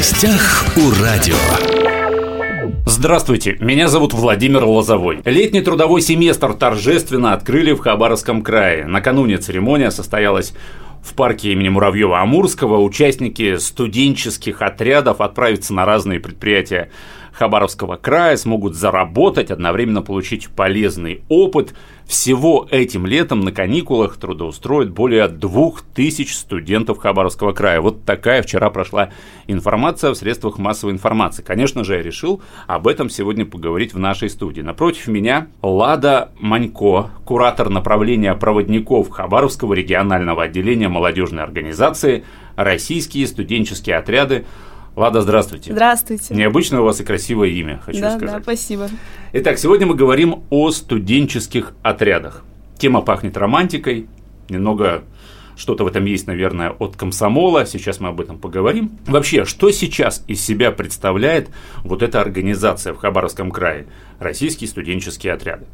гостях 0.00 0.64
у 0.78 1.02
радио. 1.02 1.34
Здравствуйте, 2.86 3.58
меня 3.60 3.86
зовут 3.86 4.14
Владимир 4.14 4.64
Лозовой. 4.64 5.20
Летний 5.26 5.60
трудовой 5.60 6.00
семестр 6.00 6.54
торжественно 6.54 7.34
открыли 7.34 7.72
в 7.72 7.80
Хабаровском 7.80 8.40
крае. 8.40 8.86
Накануне 8.86 9.36
церемония 9.36 9.90
состоялась 9.90 10.54
в 11.04 11.12
парке 11.12 11.52
имени 11.52 11.68
Муравьева-Амурского. 11.68 12.82
Участники 12.82 13.58
студенческих 13.58 14.62
отрядов 14.62 15.20
отправятся 15.20 15.74
на 15.74 15.84
разные 15.84 16.18
предприятия 16.18 16.90
Хабаровского 17.34 17.96
края, 17.96 18.38
смогут 18.38 18.76
заработать, 18.76 19.50
одновременно 19.50 20.00
получить 20.00 20.48
полезный 20.48 21.24
опыт– 21.28 21.74
всего 22.10 22.66
этим 22.72 23.06
летом 23.06 23.38
на 23.40 23.52
каникулах 23.52 24.16
трудоустроят 24.16 24.90
более 24.90 25.28
двух 25.28 25.82
тысяч 25.82 26.34
студентов 26.34 26.98
Хабаровского 26.98 27.52
края. 27.52 27.80
Вот 27.80 28.04
такая 28.04 28.42
вчера 28.42 28.68
прошла 28.70 29.10
информация 29.46 30.10
в 30.10 30.16
средствах 30.16 30.58
массовой 30.58 30.92
информации. 30.92 31.42
Конечно 31.42 31.84
же, 31.84 31.94
я 31.94 32.02
решил 32.02 32.42
об 32.66 32.88
этом 32.88 33.10
сегодня 33.10 33.46
поговорить 33.46 33.94
в 33.94 34.00
нашей 34.00 34.28
студии. 34.28 34.60
Напротив 34.60 35.06
меня 35.06 35.46
Лада 35.62 36.32
Манько, 36.40 37.10
куратор 37.24 37.70
направления 37.70 38.34
проводников 38.34 39.08
Хабаровского 39.10 39.72
регионального 39.74 40.42
отделения 40.42 40.88
молодежной 40.88 41.44
организации 41.44 42.24
«Российские 42.56 43.28
студенческие 43.28 43.96
отряды 43.96 44.46
Лада, 45.00 45.22
здравствуйте. 45.22 45.72
Здравствуйте. 45.72 46.34
Необычное 46.34 46.80
у 46.80 46.84
вас 46.84 47.00
и 47.00 47.04
красивое 47.04 47.48
имя, 47.48 47.80
хочу 47.82 48.02
да, 48.02 48.18
сказать. 48.18 48.36
Да, 48.36 48.42
спасибо. 48.42 48.90
Итак, 49.32 49.58
сегодня 49.58 49.86
мы 49.86 49.94
говорим 49.94 50.42
о 50.50 50.70
студенческих 50.70 51.72
отрядах. 51.82 52.44
Тема 52.76 53.00
пахнет 53.00 53.34
романтикой, 53.38 54.08
немного 54.50 55.04
что-то 55.56 55.84
в 55.84 55.86
этом 55.86 56.04
есть, 56.04 56.26
наверное, 56.26 56.68
от 56.72 56.96
комсомола. 56.96 57.64
Сейчас 57.64 57.98
мы 57.98 58.10
об 58.10 58.20
этом 58.20 58.38
поговорим. 58.38 58.98
Вообще, 59.06 59.46
что 59.46 59.70
сейчас 59.70 60.22
из 60.26 60.44
себя 60.44 60.70
представляет 60.70 61.48
вот 61.82 62.02
эта 62.02 62.20
организация 62.20 62.92
в 62.92 62.98
Хабаровском 62.98 63.50
крае? 63.50 63.86
Российские 64.18 64.68
студенческие 64.68 65.32
отряды. 65.32 65.64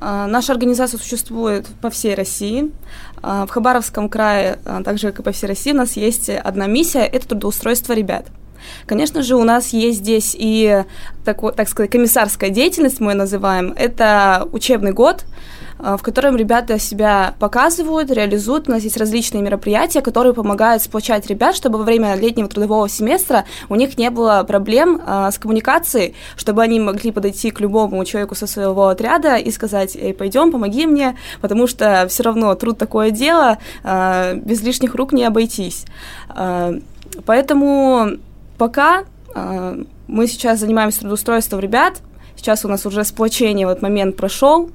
А, 0.00 0.26
наша 0.26 0.54
организация 0.54 0.96
существует 0.96 1.66
по 1.82 1.90
всей 1.90 2.14
России. 2.14 2.70
А, 3.20 3.44
в 3.44 3.50
Хабаровском 3.50 4.08
крае, 4.08 4.58
а, 4.64 4.82
так 4.82 4.98
же 4.98 5.08
как 5.08 5.20
и 5.20 5.22
по 5.22 5.32
всей 5.32 5.48
России, 5.48 5.72
у 5.72 5.76
нас 5.76 5.98
есть 5.98 6.30
одна 6.30 6.66
миссия– 6.66 7.04
это 7.12 7.28
трудоустройство 7.28 7.92
ребят– 7.92 8.28
Конечно 8.86 9.22
же, 9.22 9.36
у 9.36 9.44
нас 9.44 9.72
есть 9.72 9.98
здесь 9.98 10.36
и, 10.38 10.84
такой, 11.24 11.52
так 11.52 11.68
сказать, 11.68 11.90
комиссарская 11.90 12.50
деятельность, 12.50 13.00
мы 13.00 13.12
ее 13.12 13.16
называем. 13.16 13.74
Это 13.76 14.46
учебный 14.52 14.92
год, 14.92 15.24
э, 15.78 15.96
в 15.98 16.02
котором 16.02 16.36
ребята 16.36 16.78
себя 16.78 17.34
показывают, 17.38 18.10
реализуют. 18.10 18.68
У 18.68 18.72
нас 18.72 18.82
есть 18.82 18.96
различные 18.96 19.42
мероприятия, 19.42 20.02
которые 20.02 20.34
помогают 20.34 20.82
сплочать 20.82 21.26
ребят, 21.26 21.56
чтобы 21.56 21.78
во 21.78 21.84
время 21.84 22.14
летнего 22.14 22.48
трудового 22.48 22.88
семестра 22.88 23.44
у 23.68 23.74
них 23.74 23.96
не 23.98 24.10
было 24.10 24.44
проблем 24.46 25.00
а, 25.06 25.30
с 25.30 25.38
коммуникацией, 25.38 26.14
чтобы 26.36 26.62
они 26.62 26.78
могли 26.80 27.10
подойти 27.10 27.50
к 27.50 27.60
любому 27.60 28.04
человеку 28.04 28.34
со 28.34 28.46
своего 28.46 28.88
отряда 28.88 29.36
и 29.36 29.50
сказать, 29.50 29.96
эй, 29.96 30.12
пойдем, 30.12 30.52
помоги 30.52 30.86
мне, 30.86 31.16
потому 31.40 31.66
что 31.66 32.06
все 32.08 32.22
равно 32.22 32.54
труд 32.54 32.78
такое 32.78 33.10
дело, 33.10 33.58
а, 33.82 34.34
без 34.34 34.62
лишних 34.62 34.94
рук 34.94 35.12
не 35.12 35.24
обойтись. 35.24 35.86
Поэтому 37.26 38.18
Пока 38.58 39.04
э, 39.34 39.82
мы 40.06 40.26
сейчас 40.26 40.60
занимаемся 40.60 41.00
трудоустройством 41.00 41.60
ребят, 41.60 42.02
сейчас 42.36 42.64
у 42.64 42.68
нас 42.68 42.86
уже 42.86 43.04
сплочение, 43.04 43.66
вот 43.66 43.82
момент 43.82 44.16
прошел, 44.16 44.70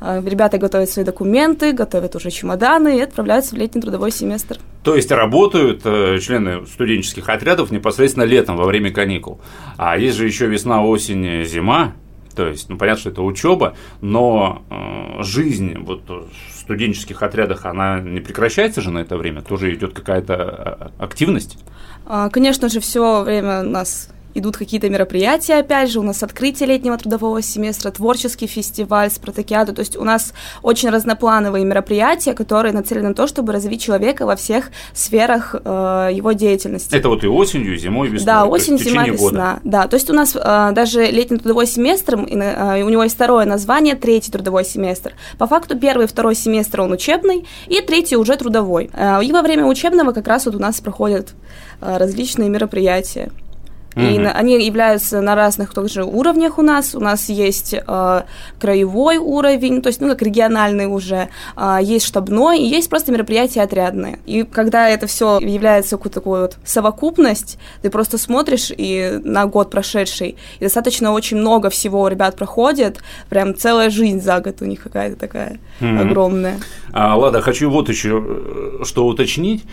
э, 0.00 0.22
ребята 0.24 0.58
готовят 0.58 0.90
свои 0.90 1.04
документы, 1.04 1.72
готовят 1.72 2.16
уже 2.16 2.30
чемоданы 2.30 2.98
и 2.98 3.00
отправляются 3.00 3.54
в 3.54 3.58
летний 3.58 3.80
трудовой 3.80 4.10
семестр. 4.10 4.58
То 4.82 4.96
есть 4.96 5.10
работают 5.10 5.82
э, 5.84 6.18
члены 6.20 6.66
студенческих 6.66 7.28
отрядов 7.28 7.70
непосредственно 7.70 8.24
летом 8.24 8.56
во 8.56 8.64
время 8.64 8.92
каникул. 8.92 9.40
А 9.78 9.96
есть 9.96 10.16
же 10.16 10.26
еще 10.26 10.46
весна, 10.46 10.84
осень, 10.84 11.44
зима. 11.44 11.94
То 12.34 12.48
есть, 12.48 12.68
ну 12.68 12.76
понятно, 12.76 13.00
что 13.00 13.10
это 13.10 13.22
учеба, 13.22 13.76
но 14.00 14.62
э, 14.68 15.22
жизнь 15.22 15.78
вот 15.78 16.08
в 16.08 16.28
студенческих 16.52 17.22
отрядах, 17.22 17.64
она 17.64 18.00
не 18.00 18.20
прекращается 18.20 18.80
же 18.80 18.90
на 18.90 18.98
это 18.98 19.16
время, 19.16 19.42
тоже 19.42 19.72
идет 19.74 19.94
какая-то 19.94 20.90
э, 20.98 21.02
активность. 21.02 21.58
А, 22.06 22.28
конечно 22.28 22.68
же, 22.68 22.80
все 22.80 23.22
время 23.22 23.62
нас 23.62 24.08
идут 24.34 24.56
какие-то 24.56 24.88
мероприятия, 24.90 25.54
опять 25.54 25.90
же, 25.90 26.00
у 26.00 26.02
нас 26.02 26.22
открытие 26.22 26.68
летнего 26.68 26.96
трудового 26.98 27.40
семестра, 27.42 27.90
творческий 27.90 28.46
фестиваль, 28.46 29.10
спартакиада, 29.10 29.72
то 29.72 29.80
есть 29.80 29.96
у 29.96 30.04
нас 30.04 30.32
очень 30.62 30.90
разноплановые 30.90 31.64
мероприятия, 31.64 32.34
которые 32.34 32.72
нацелены 32.72 33.08
на 33.08 33.14
то, 33.14 33.26
чтобы 33.26 33.52
развить 33.52 33.82
человека 33.82 34.26
во 34.26 34.36
всех 34.36 34.70
сферах 34.92 35.54
э, 35.54 36.10
его 36.12 36.32
деятельности. 36.32 36.94
Это 36.94 37.08
вот 37.08 37.24
и 37.24 37.26
осенью, 37.26 37.74
и 37.74 37.78
зимой, 37.78 38.08
и 38.08 38.10
весной. 38.10 38.26
Да, 38.26 38.44
осень, 38.46 38.78
зима, 38.78 39.06
весна. 39.06 39.24
Года. 39.24 39.60
Да, 39.64 39.88
то 39.88 39.94
есть 39.94 40.10
у 40.10 40.12
нас 40.12 40.36
э, 40.36 40.70
даже 40.72 41.06
летний 41.06 41.38
трудовой 41.38 41.66
семестр, 41.66 42.16
э, 42.16 42.82
у 42.82 42.88
него 42.88 43.04
есть 43.04 43.14
второе 43.14 43.44
название, 43.44 43.94
третий 43.94 44.32
трудовой 44.32 44.64
семестр. 44.64 45.14
По 45.38 45.46
факту 45.46 45.78
первый 45.78 46.06
и 46.06 46.08
второй 46.08 46.34
семестр 46.34 46.80
он 46.80 46.92
учебный, 46.92 47.46
и 47.66 47.80
третий 47.80 48.16
уже 48.16 48.36
трудовой. 48.36 48.90
Э, 48.92 49.22
и 49.22 49.32
во 49.32 49.42
время 49.42 49.66
учебного 49.66 50.12
как 50.12 50.26
раз 50.28 50.46
вот 50.46 50.54
у 50.54 50.58
нас 50.58 50.80
проходят 50.80 51.34
э, 51.80 51.96
различные 51.96 52.48
мероприятия. 52.48 53.30
Mm-hmm. 53.94 54.24
И 54.24 54.26
они 54.26 54.64
являются 54.64 55.20
на 55.20 55.34
разных 55.34 55.72
тоже 55.72 56.04
уровнях 56.04 56.58
у 56.58 56.62
нас. 56.62 56.94
У 56.94 57.00
нас 57.00 57.28
есть 57.28 57.74
э, 57.74 58.22
краевой 58.58 59.18
уровень, 59.18 59.82
то 59.82 59.88
есть, 59.88 60.00
ну, 60.00 60.08
как 60.08 60.22
региональный 60.22 60.86
уже, 60.86 61.28
э, 61.56 61.78
есть 61.82 62.06
штабной, 62.06 62.60
и 62.60 62.66
есть 62.66 62.90
просто 62.90 63.12
мероприятия 63.12 63.62
отрядные. 63.62 64.18
И 64.26 64.42
когда 64.42 64.88
это 64.88 65.06
все 65.06 65.38
является 65.38 65.96
какой-то 65.96 66.20
такой 66.20 66.40
вот 66.42 66.56
совокупность, 66.64 67.58
ты 67.82 67.90
просто 67.90 68.18
смотришь 68.18 68.72
и 68.76 69.20
на 69.22 69.46
год 69.46 69.70
прошедший, 69.70 70.36
и 70.58 70.64
достаточно 70.64 71.12
очень 71.12 71.36
много 71.36 71.70
всего 71.70 72.02
у 72.02 72.08
ребят 72.08 72.36
проходит, 72.36 72.98
прям 73.28 73.56
целая 73.56 73.90
жизнь 73.90 74.20
за 74.20 74.40
год 74.40 74.62
у 74.62 74.64
них 74.64 74.82
какая-то 74.82 75.16
такая 75.16 75.58
mm-hmm. 75.80 76.00
огромная. 76.00 76.60
А, 76.92 77.16
Лада, 77.16 77.40
хочу 77.40 77.70
вот 77.70 77.88
еще 77.88 78.24
э, 78.26 78.84
что 78.84 79.06
уточнить. 79.06 79.64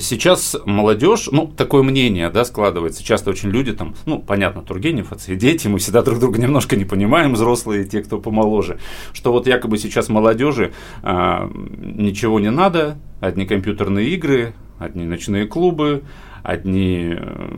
Сейчас 0.00 0.56
молодежь, 0.64 1.28
ну, 1.30 1.46
такое 1.46 1.82
мнение, 1.82 2.30
да, 2.30 2.46
складывается, 2.46 3.04
часто 3.04 3.28
очень 3.30 3.50
люди 3.50 3.72
там, 3.72 3.94
ну, 4.06 4.18
понятно, 4.18 4.62
Тургенев, 4.62 5.12
отцы 5.12 5.34
и 5.34 5.36
дети, 5.36 5.68
мы 5.68 5.78
всегда 5.78 6.02
друг 6.02 6.18
друга 6.18 6.40
немножко 6.40 6.74
не 6.74 6.86
понимаем, 6.86 7.34
взрослые, 7.34 7.84
те, 7.84 8.00
кто 8.00 8.18
помоложе, 8.18 8.78
что 9.12 9.30
вот 9.30 9.46
якобы 9.46 9.76
сейчас 9.76 10.08
молодежи 10.08 10.72
а, 11.02 11.50
ничего 11.52 12.40
не 12.40 12.50
надо, 12.50 12.96
одни 13.20 13.44
компьютерные 13.44 14.08
игры, 14.08 14.54
одни 14.78 15.04
ночные 15.04 15.46
клубы, 15.46 16.02
одни 16.42 17.14
э, 17.18 17.48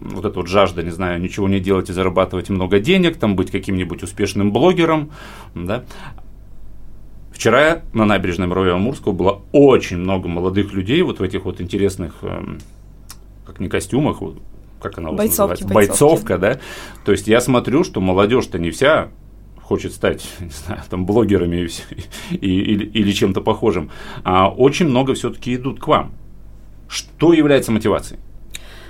вот 0.00 0.24
эта 0.26 0.38
вот 0.38 0.48
жажда, 0.48 0.82
не 0.82 0.90
знаю, 0.90 1.20
ничего 1.20 1.48
не 1.48 1.60
делать 1.60 1.88
и 1.88 1.94
зарабатывать 1.94 2.50
много 2.50 2.78
денег, 2.78 3.16
там 3.16 3.36
быть 3.36 3.50
каким-нибудь 3.50 4.02
успешным 4.02 4.52
блогером, 4.52 5.12
да, 5.54 5.84
Вчера 7.38 7.82
на 7.92 8.04
набережной 8.04 8.48
Муравьева-Амурского 8.48 9.12
было 9.12 9.42
очень 9.52 9.98
много 9.98 10.26
молодых 10.26 10.72
людей 10.72 11.02
вот 11.02 11.20
в 11.20 11.22
этих 11.22 11.44
вот 11.44 11.60
интересных, 11.60 12.16
эм, 12.22 12.58
как 13.46 13.60
не 13.60 13.68
костюмах, 13.68 14.18
как 14.80 14.98
она 14.98 15.12
вас 15.12 15.24
называется? 15.24 15.68
Бойцовка, 15.68 16.36
да? 16.36 16.58
То 17.04 17.12
есть 17.12 17.28
я 17.28 17.40
смотрю, 17.40 17.84
что 17.84 18.00
молодежь-то 18.00 18.58
не 18.58 18.72
вся 18.72 19.10
хочет 19.62 19.92
стать, 19.92 20.28
не 20.40 20.50
знаю, 20.50 20.82
там, 20.90 21.06
блогерами 21.06 21.58
и, 21.58 21.68
и, 22.34 22.60
или, 22.60 22.84
или 22.86 23.12
чем-то 23.12 23.40
похожим, 23.40 23.92
а 24.24 24.50
очень 24.50 24.88
много 24.88 25.14
все-таки 25.14 25.54
идут 25.54 25.78
к 25.78 25.86
вам. 25.86 26.10
Что 26.88 27.32
является 27.32 27.70
мотивацией? 27.70 28.18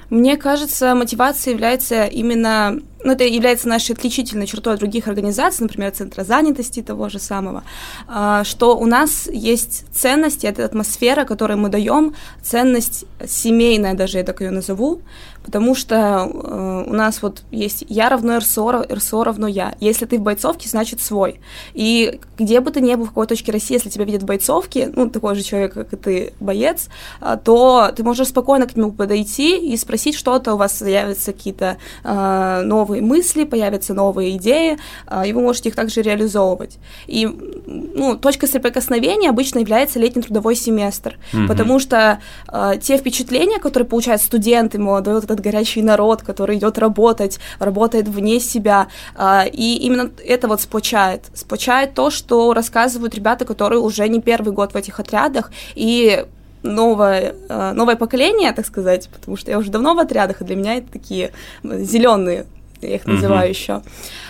Мне 0.09 0.39
кажется, 0.39 0.95
мотивацией 0.95 1.53
является 1.53 2.07
именно 2.07 2.81
ну, 3.05 3.13
это 3.13 3.25
является 3.25 3.69
нашей 3.69 3.93
отличительной 3.93 4.47
чертой 4.47 4.75
от 4.75 4.81
других 4.81 5.09
организаций, 5.09 5.63
например, 5.63 5.91
Центра 5.93 6.25
занятости 6.25 6.83
того 6.83 7.09
же 7.09 7.19
самого, 7.19 7.63
а, 8.09 8.45
что 8.45 8.77
у 8.77 8.87
нас 8.87 9.29
есть 9.33 9.85
ценность, 9.93 10.45
это 10.45 10.65
атмосфера, 10.65 11.25
которую 11.25 11.59
мы 11.59 11.69
даем, 11.69 12.15
ценность 12.43 13.05
семейная 13.27 13.95
даже, 13.95 14.19
я 14.19 14.25
так 14.25 14.41
ее 14.41 14.51
назову, 14.51 15.03
потому 15.49 15.75
что 15.75 15.97
э, 16.31 16.85
у 16.87 16.93
нас 16.93 17.23
вот 17.23 17.43
есть 17.51 17.83
я 17.89 18.11
равно 18.11 18.39
РСО, 18.39 18.87
РСО 18.93 19.25
равно 19.25 19.47
я. 19.49 19.75
Если 19.81 20.05
ты 20.05 20.19
в 20.19 20.21
бойцовке, 20.21 20.69
значит 20.69 21.01
свой. 21.01 21.41
И 21.73 22.21
где 22.37 22.61
бы 22.61 22.71
ты 22.71 22.83
ни 22.83 22.95
был, 22.95 23.07
в 23.07 23.09
какой 23.09 23.27
точке 23.27 23.53
России, 23.53 23.73
если 23.73 23.89
тебя 23.89 24.05
видят 24.05 24.25
в 24.25 24.27
бойцовке, 24.27 24.93
ну, 24.95 25.09
такой 25.09 25.35
же 25.37 25.43
человек, 25.43 25.73
как 25.73 25.95
и 25.95 25.97
ты, 25.97 26.33
боец, 26.39 26.91
а, 27.21 27.39
то 27.39 27.91
ты 27.97 28.05
можешь 28.05 28.29
спокойно 28.29 28.67
к 28.67 28.77
нему 28.77 28.93
подойти 28.93 29.73
и 29.73 29.75
спросить 29.79 30.17
что-то, 30.17 30.53
у 30.53 30.59
вас 30.59 30.81
появятся 30.81 31.33
какие-то 31.33 31.79
э, 32.05 32.63
новые 32.89 33.03
мысли, 33.03 33.45
появятся 33.45 33.95
новые 33.95 34.37
идеи, 34.37 34.79
э, 35.07 35.29
и 35.29 35.33
вы 35.33 35.43
можете 35.43 35.69
их 35.69 35.75
также 35.75 36.03
реализовывать. 36.03 36.79
И, 37.07 37.27
ну, 37.27 38.17
точка 38.17 38.47
соприкосновения 38.47 39.31
обычно 39.31 39.59
является 39.59 39.99
летний 39.99 40.23
трудовой 40.23 40.57
семестр, 40.57 41.19
mm-hmm. 41.33 41.47
потому 41.49 41.81
что 41.81 42.19
э, 42.53 42.73
те 42.81 42.97
впечатления, 42.97 43.59
которые 43.59 43.87
получают 43.87 44.23
студенты, 44.23 44.79
молодой 44.79 45.15
вот 45.15 45.25
этот 45.25 45.41
горячий 45.41 45.83
народ, 45.83 46.23
который 46.23 46.57
идет 46.57 46.79
работать, 46.79 47.39
работает 47.59 48.09
вне 48.09 48.41
себя. 48.41 48.87
А, 49.15 49.45
и 49.45 49.77
именно 49.77 50.11
это 50.25 50.49
вот 50.49 50.61
сплочает. 50.61 51.23
Сплочает 51.35 51.95
то, 51.95 52.11
что 52.11 52.55
рассказывают 52.55 53.15
ребята, 53.15 53.45
которые 53.45 53.81
уже 53.81 54.09
не 54.09 54.21
первый 54.21 54.53
год 54.53 54.73
в 54.73 54.77
этих 54.77 55.01
отрядах, 55.01 55.51
и 55.75 56.25
новое, 56.63 57.35
э, 57.49 57.73
новое 57.73 57.97
поколение, 57.97 58.53
так 58.53 58.67
сказать, 58.67 59.09
потому 59.09 59.37
что 59.37 59.51
я 59.51 59.59
уже 59.59 59.71
давно 59.71 59.95
в 59.95 59.99
отрядах, 59.99 60.41
и 60.41 60.45
для 60.45 60.57
меня 60.57 60.77
это 60.77 60.93
такие 60.93 61.31
зеленые 61.63 62.47
я 62.83 62.97
их 62.97 63.07
называю 63.07 63.49
uh-huh. 63.49 63.55
еще. 63.55 63.83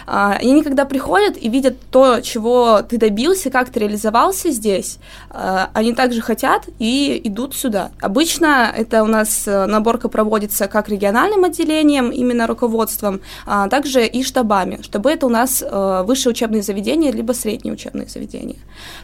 А, 0.06 0.32
они 0.40 0.62
когда 0.62 0.84
приходят 0.84 1.36
и 1.36 1.48
видят 1.48 1.76
то, 1.90 2.20
чего 2.20 2.82
ты 2.82 2.96
добился, 2.96 3.50
как 3.50 3.70
ты 3.70 3.80
реализовался 3.80 4.50
здесь, 4.50 4.98
а, 5.30 5.70
они 5.74 5.92
также 5.92 6.20
хотят 6.22 6.68
и 6.78 7.20
идут 7.24 7.54
сюда. 7.54 7.90
Обычно 8.00 8.72
это 8.74 9.02
у 9.02 9.06
нас 9.06 9.46
э, 9.46 9.66
наборка 9.66 10.08
проводится 10.08 10.66
как 10.66 10.88
региональным 10.88 11.44
отделением, 11.44 12.10
именно 12.10 12.46
руководством, 12.46 13.20
а 13.46 13.68
также 13.68 14.06
и 14.06 14.22
штабами. 14.22 14.80
Штабы 14.82 15.10
это 15.10 15.26
у 15.26 15.30
нас 15.30 15.62
э, 15.62 16.02
высшие 16.06 16.30
учебные 16.30 16.62
заведения, 16.62 17.12
либо 17.12 17.32
средние 17.32 17.74
учебные 17.74 18.06
заведения. 18.06 18.56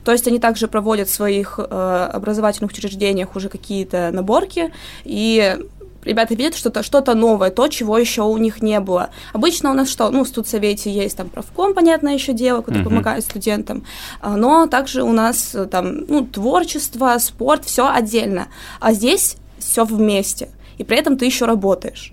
То 0.04 0.12
есть 0.12 0.26
они 0.26 0.38
также 0.38 0.68
проводят 0.68 1.08
в 1.08 1.14
своих 1.14 1.58
э, 1.58 2.08
образовательных 2.12 2.72
учреждениях 2.72 3.36
уже 3.36 3.48
какие-то 3.48 4.10
наборки, 4.12 4.72
и 5.04 5.58
ребята 6.04 6.34
видят 6.34 6.54
что-то 6.54 6.82
что 6.82 7.02
новое, 7.14 7.50
то, 7.50 7.68
чего 7.68 7.98
еще 7.98 8.22
у 8.22 8.36
них 8.36 8.62
не 8.62 8.80
было. 8.80 9.10
Обычно 9.32 9.70
у 9.70 9.74
нас 9.74 9.88
что? 9.88 10.10
Ну, 10.10 10.24
в 10.24 10.28
студсовете 10.28 10.90
есть 10.90 11.16
там 11.16 11.28
правком, 11.28 11.74
понятное 11.74 12.14
еще 12.14 12.32
дело, 12.32 12.62
который 12.62 12.82
uh-huh. 12.82 12.84
помогает 12.84 13.24
студентам, 13.24 13.84
а, 14.20 14.36
но 14.36 14.66
также 14.66 15.02
у 15.02 15.12
нас 15.12 15.54
э, 15.54 15.66
там, 15.66 16.06
ну, 16.06 16.26
творчество, 16.26 17.16
спорт, 17.18 17.64
все 17.64 17.88
отдельно. 17.88 18.48
А 18.80 18.92
здесь 18.92 19.36
все 19.58 19.84
вместе, 19.84 20.50
и 20.78 20.84
при 20.84 20.98
этом 20.98 21.16
ты 21.16 21.26
еще 21.26 21.44
работаешь. 21.44 22.12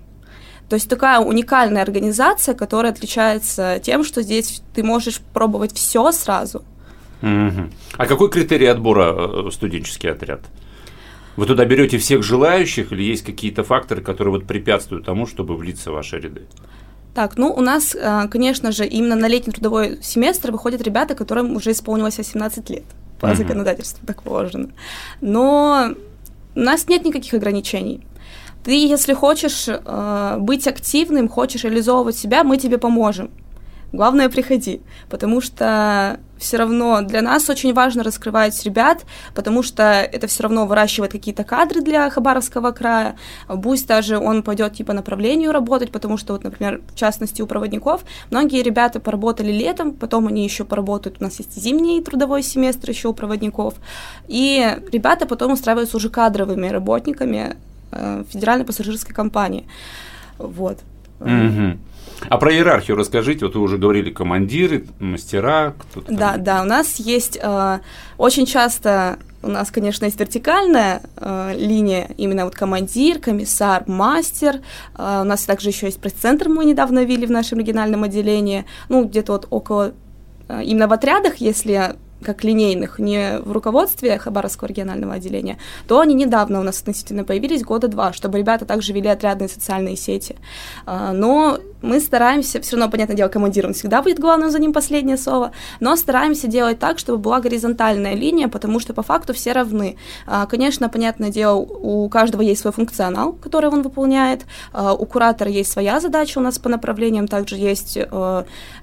То 0.68 0.74
есть 0.74 0.88
такая 0.88 1.20
уникальная 1.20 1.82
организация, 1.82 2.54
которая 2.54 2.92
отличается 2.92 3.78
тем, 3.82 4.04
что 4.04 4.22
здесь 4.22 4.62
ты 4.74 4.82
можешь 4.82 5.20
пробовать 5.34 5.74
все 5.74 6.12
сразу. 6.12 6.64
Угу. 7.20 7.70
А 7.98 8.06
какой 8.06 8.30
критерий 8.30 8.66
отбора 8.66 9.46
э, 9.46 9.50
студенческий 9.52 10.10
отряд? 10.10 10.40
Вы 11.36 11.46
туда 11.46 11.64
берете 11.64 11.98
всех 11.98 12.22
желающих 12.22 12.92
или 12.92 13.02
есть 13.02 13.24
какие-то 13.24 13.64
факторы, 13.64 14.02
которые 14.02 14.32
вот 14.32 14.46
препятствуют 14.46 15.06
тому, 15.06 15.26
чтобы 15.26 15.56
влиться 15.56 15.90
в 15.90 15.94
ваши 15.94 16.18
ряды? 16.18 16.42
Так, 17.14 17.36
ну 17.36 17.52
у 17.52 17.60
нас, 17.60 17.94
э, 17.94 18.28
конечно 18.30 18.72
же, 18.72 18.86
именно 18.86 19.16
на 19.16 19.28
летний 19.28 19.52
трудовой 19.52 19.98
семестр 20.02 20.50
выходят 20.50 20.82
ребята, 20.82 21.14
которым 21.14 21.56
уже 21.56 21.72
исполнилось 21.72 22.18
18 22.18 22.70
лет. 22.70 22.84
По 23.20 23.26
uh-huh. 23.26 23.36
законодательству 23.36 24.06
так 24.06 24.22
положено. 24.22 24.70
Но 25.20 25.94
у 26.54 26.60
нас 26.60 26.88
нет 26.88 27.04
никаких 27.04 27.34
ограничений. 27.34 28.00
Ты, 28.64 28.86
если 28.86 29.12
хочешь 29.12 29.68
э, 29.68 30.36
быть 30.38 30.66
активным, 30.66 31.28
хочешь 31.28 31.64
реализовывать 31.64 32.16
себя, 32.16 32.44
мы 32.44 32.56
тебе 32.56 32.78
поможем. 32.78 33.30
Главное, 33.92 34.30
приходи, 34.30 34.80
потому 35.10 35.42
что 35.42 36.18
все 36.38 36.56
равно 36.56 37.02
для 37.02 37.20
нас 37.20 37.48
очень 37.50 37.74
важно 37.74 38.02
раскрывать 38.02 38.64
ребят, 38.64 39.04
потому 39.34 39.62
что 39.62 39.82
это 39.82 40.26
все 40.26 40.42
равно 40.44 40.66
выращивает 40.66 41.12
какие-то 41.12 41.44
кадры 41.44 41.82
для 41.82 42.08
Хабаровского 42.08 42.72
края. 42.72 43.16
Пусть 43.62 43.86
даже 43.86 44.18
он 44.18 44.42
пойдет 44.42 44.72
типа 44.72 44.94
направлению 44.94 45.52
работать, 45.52 45.92
потому 45.92 46.16
что 46.16 46.32
вот, 46.32 46.42
например, 46.42 46.80
в 46.88 46.94
частности 46.94 47.42
у 47.42 47.46
проводников 47.46 48.02
многие 48.30 48.62
ребята 48.62 48.98
поработали 48.98 49.52
летом, 49.52 49.92
потом 49.92 50.26
они 50.26 50.42
еще 50.42 50.64
поработают. 50.64 51.18
У 51.20 51.24
нас 51.24 51.38
есть 51.38 51.54
зимний 51.54 52.02
трудовой 52.02 52.42
семестр 52.42 52.90
еще 52.90 53.08
у 53.08 53.12
проводников, 53.12 53.74
и 54.26 54.78
ребята 54.90 55.26
потом 55.26 55.52
устраиваются 55.52 55.98
уже 55.98 56.08
кадровыми 56.08 56.68
работниками 56.68 57.56
э, 57.90 58.24
федеральной 58.30 58.64
пассажирской 58.64 59.14
компании. 59.14 59.66
Вот. 60.38 60.78
Mm-hmm. 61.20 61.78
А 62.28 62.38
про 62.38 62.52
иерархию 62.52 62.96
расскажите. 62.96 63.44
Вот 63.46 63.54
вы 63.54 63.62
уже 63.62 63.78
говорили 63.78 64.10
командиры, 64.10 64.86
мастера. 64.98 65.74
Кто-то 65.78 66.12
да, 66.12 66.32
там... 66.34 66.44
да. 66.44 66.62
У 66.62 66.64
нас 66.64 66.96
есть 66.96 67.38
э, 67.40 67.78
очень 68.16 68.46
часто 68.46 69.18
у 69.42 69.48
нас, 69.48 69.70
конечно, 69.70 70.04
есть 70.04 70.20
вертикальная 70.20 71.02
э, 71.16 71.54
линия, 71.56 72.10
именно 72.16 72.44
вот 72.44 72.54
командир, 72.54 73.18
комиссар, 73.18 73.82
мастер. 73.88 74.60
Э, 74.96 75.20
у 75.22 75.24
нас 75.24 75.42
также 75.44 75.70
еще 75.70 75.86
есть 75.86 76.00
пресс-центр, 76.00 76.48
мы 76.48 76.64
недавно 76.64 77.04
ввели 77.04 77.26
в 77.26 77.30
нашем 77.30 77.58
региональном 77.58 78.04
отделении. 78.04 78.64
Ну, 78.88 79.04
где-то 79.04 79.32
вот 79.32 79.48
около, 79.50 79.92
э, 80.48 80.62
именно 80.62 80.86
в 80.86 80.92
отрядах, 80.92 81.36
если 81.36 81.96
как 82.22 82.44
линейных, 82.44 82.98
не 82.98 83.38
в 83.38 83.52
руководстве 83.52 84.18
Хабаровского 84.18 84.68
регионального 84.68 85.14
отделения, 85.14 85.58
то 85.86 86.00
они 86.00 86.14
недавно 86.14 86.60
у 86.60 86.62
нас 86.62 86.80
относительно 86.80 87.24
появились, 87.24 87.62
года 87.62 87.88
два, 87.88 88.12
чтобы 88.12 88.38
ребята 88.38 88.64
также 88.64 88.92
вели 88.92 89.08
отрядные 89.08 89.48
социальные 89.48 89.96
сети. 89.96 90.36
А, 90.86 91.12
но 91.12 91.58
мы 91.82 92.00
стараемся, 92.00 92.60
все 92.60 92.76
равно, 92.76 92.90
понятное 92.90 93.16
дело, 93.16 93.28
командир, 93.28 93.66
он 93.66 93.74
всегда 93.74 94.02
будет 94.02 94.18
главным, 94.18 94.50
за 94.50 94.58
ним 94.58 94.72
последнее 94.72 95.16
слово, 95.16 95.52
но 95.80 95.96
стараемся 95.96 96.46
делать 96.46 96.78
так, 96.78 96.98
чтобы 96.98 97.18
была 97.18 97.40
горизонтальная 97.40 98.14
линия, 98.14 98.48
потому 98.48 98.80
что 98.80 98.94
по 98.94 99.02
факту 99.02 99.34
все 99.34 99.52
равны. 99.52 99.96
А, 100.26 100.46
конечно, 100.46 100.88
понятное 100.88 101.30
дело, 101.30 101.56
у 101.56 102.08
каждого 102.08 102.42
есть 102.42 102.60
свой 102.60 102.72
функционал, 102.72 103.32
который 103.32 103.68
он 103.68 103.82
выполняет, 103.82 104.46
а, 104.72 104.94
у 104.94 105.06
куратора 105.06 105.50
есть 105.50 105.72
своя 105.72 106.00
задача 106.00 106.38
у 106.38 106.42
нас 106.42 106.58
по 106.58 106.68
направлениям, 106.68 107.28
также 107.28 107.56
есть 107.56 107.98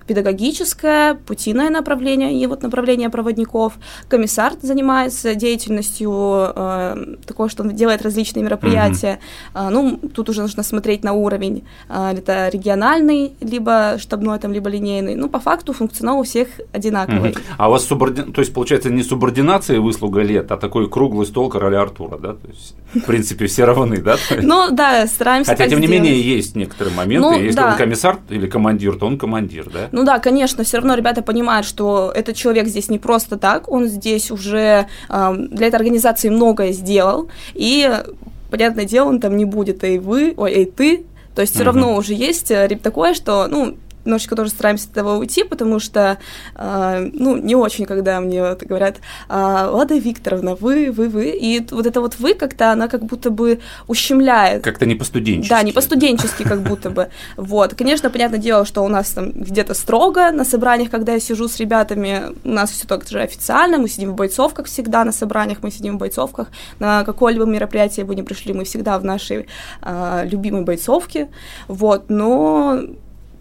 педагогическое, 0.08 1.14
путиное 1.14 1.70
направление 1.70 2.34
и 2.34 2.48
вот 2.48 2.64
направление 2.64 3.10
проводников. 3.30 3.74
Комиссар 4.08 4.54
занимается 4.62 5.36
деятельностью 5.36 6.12
э, 6.56 7.16
такой, 7.26 7.50
что 7.50 7.64
он 7.64 7.76
делает 7.76 8.02
различные 8.02 8.44
мероприятия. 8.44 9.20
Mm-hmm. 9.54 9.70
ну, 9.70 10.00
тут 10.14 10.30
уже 10.30 10.42
нужно 10.42 10.64
смотреть 10.64 11.04
на 11.04 11.14
уровень. 11.14 11.64
Э, 11.90 12.14
это 12.18 12.50
региональный, 12.50 13.34
либо 13.42 13.98
штабной, 14.00 14.40
там, 14.40 14.54
либо 14.54 14.70
линейный. 14.70 15.16
Ну, 15.16 15.30
по 15.30 15.40
факту 15.40 15.74
функционал 15.74 16.20
у 16.20 16.24
всех 16.24 16.48
одинаковый. 16.74 17.32
Mm-hmm. 17.32 17.56
А 17.58 17.68
у 17.68 17.72
вас 17.72 17.86
субордин... 17.86 18.34
то 18.34 18.42
есть, 18.42 18.54
получается, 18.54 18.90
не 18.90 19.04
субординация 19.04 19.76
и 19.76 19.80
выслуга 19.80 20.22
лет, 20.22 20.52
а 20.52 20.58
такой 20.58 20.90
круглый 20.90 21.26
стол 21.26 21.50
короля 21.50 21.82
Артура, 21.82 22.18
да? 22.18 22.34
То 22.34 22.48
есть, 22.48 22.76
в 22.94 23.06
принципе, 23.06 23.46
все 23.46 23.66
равны, 23.66 24.02
да? 24.02 24.18
Ну, 24.42 24.72
да, 24.72 25.08
стараемся 25.08 25.52
Хотя, 25.52 25.70
тем 25.70 25.80
не 25.80 25.88
менее, 25.88 26.20
есть 26.20 26.56
некоторые 26.56 26.96
моменты. 26.96 27.28
Ну, 27.28 27.40
Если 27.40 27.62
он 27.62 27.76
комиссар 27.76 28.18
или 28.30 28.48
командир, 28.48 28.96
то 28.96 29.06
он 29.06 29.18
командир, 29.18 29.70
да? 29.70 29.90
Ну 29.92 30.04
да, 30.04 30.20
конечно, 30.20 30.64
все 30.64 30.78
равно 30.78 30.96
ребята 30.96 31.22
понимают, 31.22 31.66
что 31.66 32.12
этот 32.16 32.36
человек 32.36 32.68
здесь 32.68 32.90
не 32.90 33.00
просто 33.00 33.19
так, 33.38 33.70
он 33.70 33.88
здесь 33.88 34.32
уже 34.32 34.88
э, 35.10 35.36
для 35.52 35.68
этой 35.68 35.76
организации 35.76 36.30
многое 36.30 36.72
сделал, 36.72 37.30
и 37.54 37.90
понятное 38.50 38.86
дело, 38.86 39.10
он 39.10 39.20
там 39.20 39.38
не 39.38 39.46
будет, 39.46 39.84
эй 39.84 40.00
вы, 40.00 40.34
ой, 40.38 40.52
эй 40.52 40.66
ты, 40.66 41.06
то 41.36 41.42
есть 41.42 41.54
все 41.54 41.64
uh-huh. 41.64 41.68
равно 41.68 41.96
уже 41.96 42.14
есть 42.14 42.52
э, 42.52 42.80
такое, 42.82 43.14
что, 43.14 43.48
ну, 43.48 43.78
немножечко 44.10 44.36
тоже 44.36 44.50
стараемся 44.50 44.86
от 44.86 44.92
этого 44.92 45.18
уйти, 45.18 45.44
потому 45.44 45.80
что, 45.80 46.18
э, 46.56 47.10
ну, 47.14 47.38
не 47.38 47.56
очень, 47.56 47.86
когда 47.86 48.20
мне 48.20 48.42
вот 48.42 48.64
говорят, 48.64 48.98
э, 49.30 49.70
Лада 49.72 49.98
Викторовна, 49.98 50.56
вы, 50.56 50.92
вы, 50.92 51.10
вы, 51.10 51.30
и 51.30 51.66
вот 51.72 51.86
это 51.86 52.02
вот 52.02 52.20
вы 52.20 52.34
как-то, 52.34 52.72
она 52.72 52.88
как 52.88 53.06
будто 53.06 53.30
бы 53.30 53.60
ущемляет. 53.88 54.64
Как-то 54.64 54.86
не 54.86 54.96
по-студенчески. 54.96 55.50
Да, 55.50 55.62
не 55.62 55.72
по-студенчески 55.72 56.44
как 56.44 56.62
будто 56.62 56.90
бы. 56.90 57.10
Вот, 57.38 57.76
конечно, 57.76 58.10
понятное 58.10 58.40
дело, 58.40 58.66
что 58.66 58.84
у 58.84 58.88
нас 58.88 59.12
там 59.12 59.32
где-то 59.32 59.74
строго 59.74 60.32
на 60.32 60.44
собраниях, 60.44 60.90
когда 60.90 61.14
я 61.14 61.20
сижу 61.20 61.48
с 61.48 61.58
ребятами, 61.58 62.36
у 62.44 62.50
нас 62.50 62.72
все 62.72 62.88
так 62.88 63.08
же 63.08 63.22
официально, 63.22 63.78
мы 63.78 63.88
сидим 63.88 64.12
в 64.12 64.16
бойцовках 64.16 64.66
всегда 64.66 65.06
на 65.06 65.12
собраниях, 65.12 65.60
мы 65.62 65.72
сидим 65.72 65.96
в 65.96 66.00
бойцовках, 66.00 66.48
на 66.80 67.04
какое-либо 67.04 67.46
мероприятие 67.46 68.06
бы 68.06 68.16
не 68.16 68.24
пришли, 68.24 68.54
мы 68.54 68.64
всегда 68.64 68.98
в 68.98 69.06
нашей 69.06 69.48
э, 69.82 70.26
любимой 70.26 70.64
бойцовке, 70.64 71.30
вот, 71.68 72.10
но 72.10 72.80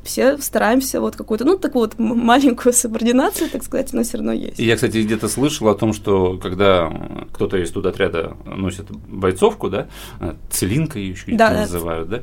все 0.09 0.39
стараемся 0.39 1.01
вот 1.01 1.17
какую-то, 1.17 1.45
ну, 1.45 1.59
такую 1.59 1.85
вот 1.85 1.99
маленькую 1.99 2.73
субординацию, 2.73 3.51
так 3.51 3.63
сказать, 3.63 3.93
но 3.93 4.03
все 4.03 4.17
равно 4.17 4.33
есть. 4.33 4.59
Я, 4.59 4.75
кстати, 4.75 4.99
где-то 5.03 5.29
слышал 5.29 5.69
о 5.69 5.75
том, 5.75 5.93
что 5.93 6.39
когда 6.39 6.91
кто-то 7.33 7.59
из 7.59 7.77
отряда 7.77 8.37
носит 8.45 8.91
бойцовку, 8.91 9.69
да, 9.69 9.87
целинка 10.51 10.99
ее 10.99 11.11
еще 11.11 11.33
да, 11.33 11.51
называют, 11.51 12.09
да, 12.09 12.23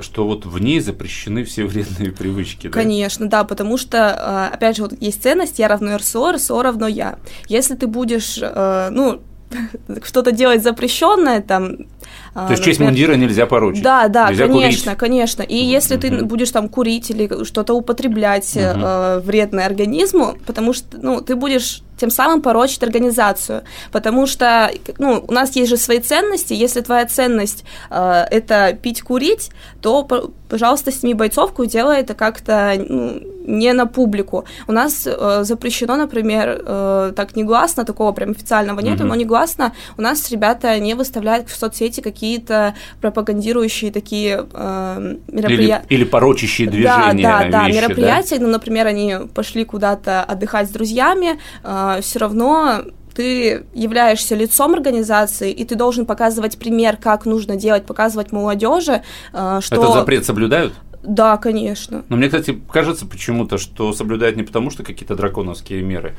что 0.00 0.26
вот 0.26 0.46
в 0.46 0.58
ней 0.58 0.80
запрещены 0.80 1.44
все 1.44 1.64
вредные 1.64 2.12
привычки. 2.12 2.68
Конечно, 2.68 3.28
да, 3.28 3.44
потому 3.44 3.76
что, 3.76 4.16
а, 4.18 4.48
опять 4.48 4.76
же, 4.76 4.82
вот 4.82 4.94
есть 5.00 5.22
ценность 5.22 5.58
«я 5.58 5.68
равно 5.68 5.96
РСО», 5.96 6.32
РСО 6.32 6.62
равно 6.62 6.88
«я». 6.88 7.18
Если 7.48 7.74
ты 7.74 7.86
будешь, 7.86 8.38
а, 8.42 8.90
ну, 8.90 9.20
что-то 10.02 10.32
делать 10.32 10.62
запрещенное, 10.62 11.40
там, 11.40 11.86
то 12.34 12.50
есть 12.50 12.64
честь 12.64 12.80
мундира 12.80 13.14
нельзя 13.14 13.46
поручить. 13.46 13.82
Да, 13.82 14.08
да, 14.08 14.28
нельзя 14.28 14.46
конечно, 14.46 14.94
курить. 14.94 14.98
конечно. 14.98 15.42
И 15.42 15.56
если 15.56 15.96
ты 15.96 16.24
будешь 16.24 16.50
там 16.50 16.68
курить 16.68 17.10
или 17.10 17.44
что-то 17.44 17.74
употреблять 17.74 18.52
э, 18.54 19.20
вредное 19.20 19.66
организму, 19.66 20.36
потому 20.46 20.72
что 20.72 20.98
ну, 21.00 21.20
ты 21.20 21.34
будешь 21.34 21.82
тем 21.96 22.10
самым 22.10 22.42
порочить 22.42 22.82
организацию, 22.82 23.62
потому 23.90 24.26
что 24.26 24.70
ну, 24.98 25.24
у 25.26 25.32
нас 25.32 25.56
есть 25.56 25.70
же 25.70 25.76
свои 25.76 26.00
ценности, 26.00 26.52
если 26.52 26.80
твоя 26.80 27.06
ценность 27.06 27.64
э, 27.90 28.24
это 28.30 28.78
пить, 28.80 29.02
курить, 29.02 29.50
то, 29.80 30.06
пожалуйста, 30.48 30.92
сними 30.92 31.14
бойцовку 31.14 31.64
делай 31.64 32.00
это 32.00 32.14
как-то 32.14 32.74
ну, 32.76 33.20
не 33.46 33.72
на 33.72 33.86
публику. 33.86 34.44
У 34.66 34.72
нас 34.72 35.06
э, 35.06 35.44
запрещено, 35.44 35.96
например, 35.96 36.62
э, 36.64 37.12
так 37.16 37.36
негласно, 37.36 37.84
такого 37.84 38.12
прям 38.12 38.30
официального 38.30 38.80
нету, 38.80 39.04
mm-hmm. 39.04 39.06
но 39.06 39.14
негласно 39.14 39.72
у 39.96 40.02
нас 40.02 40.30
ребята 40.30 40.78
не 40.78 40.94
выставляют 40.94 41.48
в 41.48 41.56
соцсети 41.56 41.95
какие-то 42.02 42.74
пропагандирующие 43.00 43.90
такие 43.90 44.46
э, 44.52 45.16
мероприятия. 45.28 45.86
Или, 45.88 46.00
или 46.00 46.04
порочащие 46.04 46.68
движения. 46.68 47.22
Да, 47.22 47.44
да, 47.44 47.50
да, 47.50 47.68
мероприятия, 47.68 48.38
да? 48.38 48.44
ну, 48.44 48.50
например, 48.52 48.86
они 48.86 49.14
пошли 49.34 49.64
куда-то 49.64 50.22
отдыхать 50.22 50.68
с 50.68 50.70
друзьями, 50.70 51.38
э, 51.64 52.00
все 52.02 52.18
равно 52.18 52.82
ты 53.14 53.64
являешься 53.72 54.34
лицом 54.34 54.74
организации, 54.74 55.50
и 55.50 55.64
ты 55.64 55.74
должен 55.74 56.04
показывать 56.04 56.58
пример, 56.58 56.98
как 56.98 57.24
нужно 57.24 57.56
делать, 57.56 57.86
показывать 57.86 58.30
молодежи, 58.30 59.02
э, 59.32 59.60
что... 59.62 59.76
Этот 59.76 59.94
запрет 59.94 60.26
соблюдают? 60.26 60.74
Да, 61.02 61.36
конечно. 61.36 62.04
Но 62.08 62.16
мне, 62.16 62.26
кстати, 62.26 62.60
кажется 62.70 63.06
почему-то, 63.06 63.58
что 63.58 63.92
соблюдают 63.92 64.36
не 64.36 64.42
потому, 64.42 64.70
что 64.70 64.82
какие-то 64.82 65.14
драконовские 65.14 65.82
меры, 65.82 66.14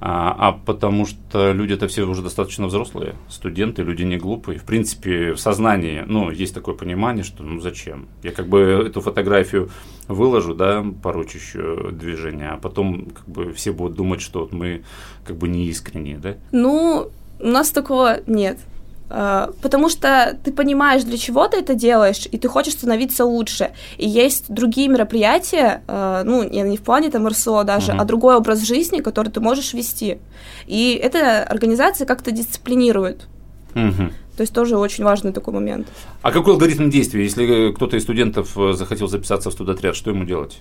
а, 0.00 0.34
а 0.38 0.52
потому 0.52 1.06
что 1.06 1.52
люди 1.52 1.72
это 1.72 1.88
все 1.88 2.04
уже 2.04 2.22
достаточно 2.22 2.66
взрослые, 2.66 3.16
студенты, 3.28 3.82
люди 3.82 4.02
не 4.02 4.16
глупые. 4.16 4.58
В 4.58 4.64
принципе, 4.64 5.32
в 5.32 5.40
сознании, 5.40 6.04
ну, 6.06 6.30
есть 6.30 6.54
такое 6.54 6.74
понимание, 6.74 7.24
что 7.24 7.42
ну 7.42 7.60
зачем? 7.60 8.08
Я 8.22 8.30
как 8.30 8.48
бы 8.48 8.60
эту 8.60 9.00
фотографию 9.00 9.70
выложу, 10.06 10.54
да, 10.54 10.84
порочащую 11.02 11.92
движение, 11.92 12.50
а 12.50 12.56
потом 12.58 13.06
как 13.06 13.28
бы 13.28 13.52
все 13.52 13.72
будут 13.72 13.96
думать, 13.96 14.20
что 14.20 14.48
мы 14.52 14.84
как 15.24 15.36
бы 15.36 15.48
не 15.48 15.66
искренние, 15.66 16.18
да? 16.18 16.36
Ну, 16.52 17.10
у 17.40 17.46
нас 17.46 17.70
такого 17.70 18.20
нет. 18.26 18.58
А, 19.10 19.50
потому 19.62 19.88
что 19.88 20.38
ты 20.44 20.52
понимаешь, 20.52 21.04
для 21.04 21.16
чего 21.16 21.48
ты 21.48 21.58
это 21.58 21.74
делаешь, 21.74 22.28
и 22.30 22.38
ты 22.38 22.48
хочешь 22.48 22.74
становиться 22.74 23.24
лучше. 23.24 23.70
И 23.96 24.08
есть 24.08 24.46
другие 24.48 24.88
мероприятия, 24.88 25.82
а, 25.86 26.22
ну, 26.24 26.42
не 26.48 26.76
в 26.76 26.82
плане 26.82 27.10
там 27.10 27.26
РСО 27.26 27.64
даже, 27.64 27.92
uh-huh. 27.92 28.00
а 28.00 28.04
другой 28.04 28.36
образ 28.36 28.60
жизни, 28.60 29.00
который 29.00 29.30
ты 29.30 29.40
можешь 29.40 29.72
вести. 29.74 30.18
И 30.66 30.98
эта 31.02 31.42
организация 31.42 32.06
как-то 32.06 32.30
дисциплинирует. 32.30 33.26
Uh-huh. 33.74 34.12
То 34.36 34.42
есть 34.42 34.52
тоже 34.52 34.76
очень 34.76 35.04
важный 35.04 35.32
такой 35.32 35.54
момент. 35.54 35.88
А 36.22 36.30
какой 36.30 36.52
алгоритм 36.52 36.90
действия, 36.90 37.24
если 37.24 37.72
кто-то 37.72 37.96
из 37.96 38.04
студентов 38.04 38.56
э, 38.56 38.72
захотел 38.74 39.08
записаться 39.08 39.50
в 39.50 39.52
студотряд, 39.52 39.96
что 39.96 40.10
ему 40.10 40.24
делать? 40.24 40.60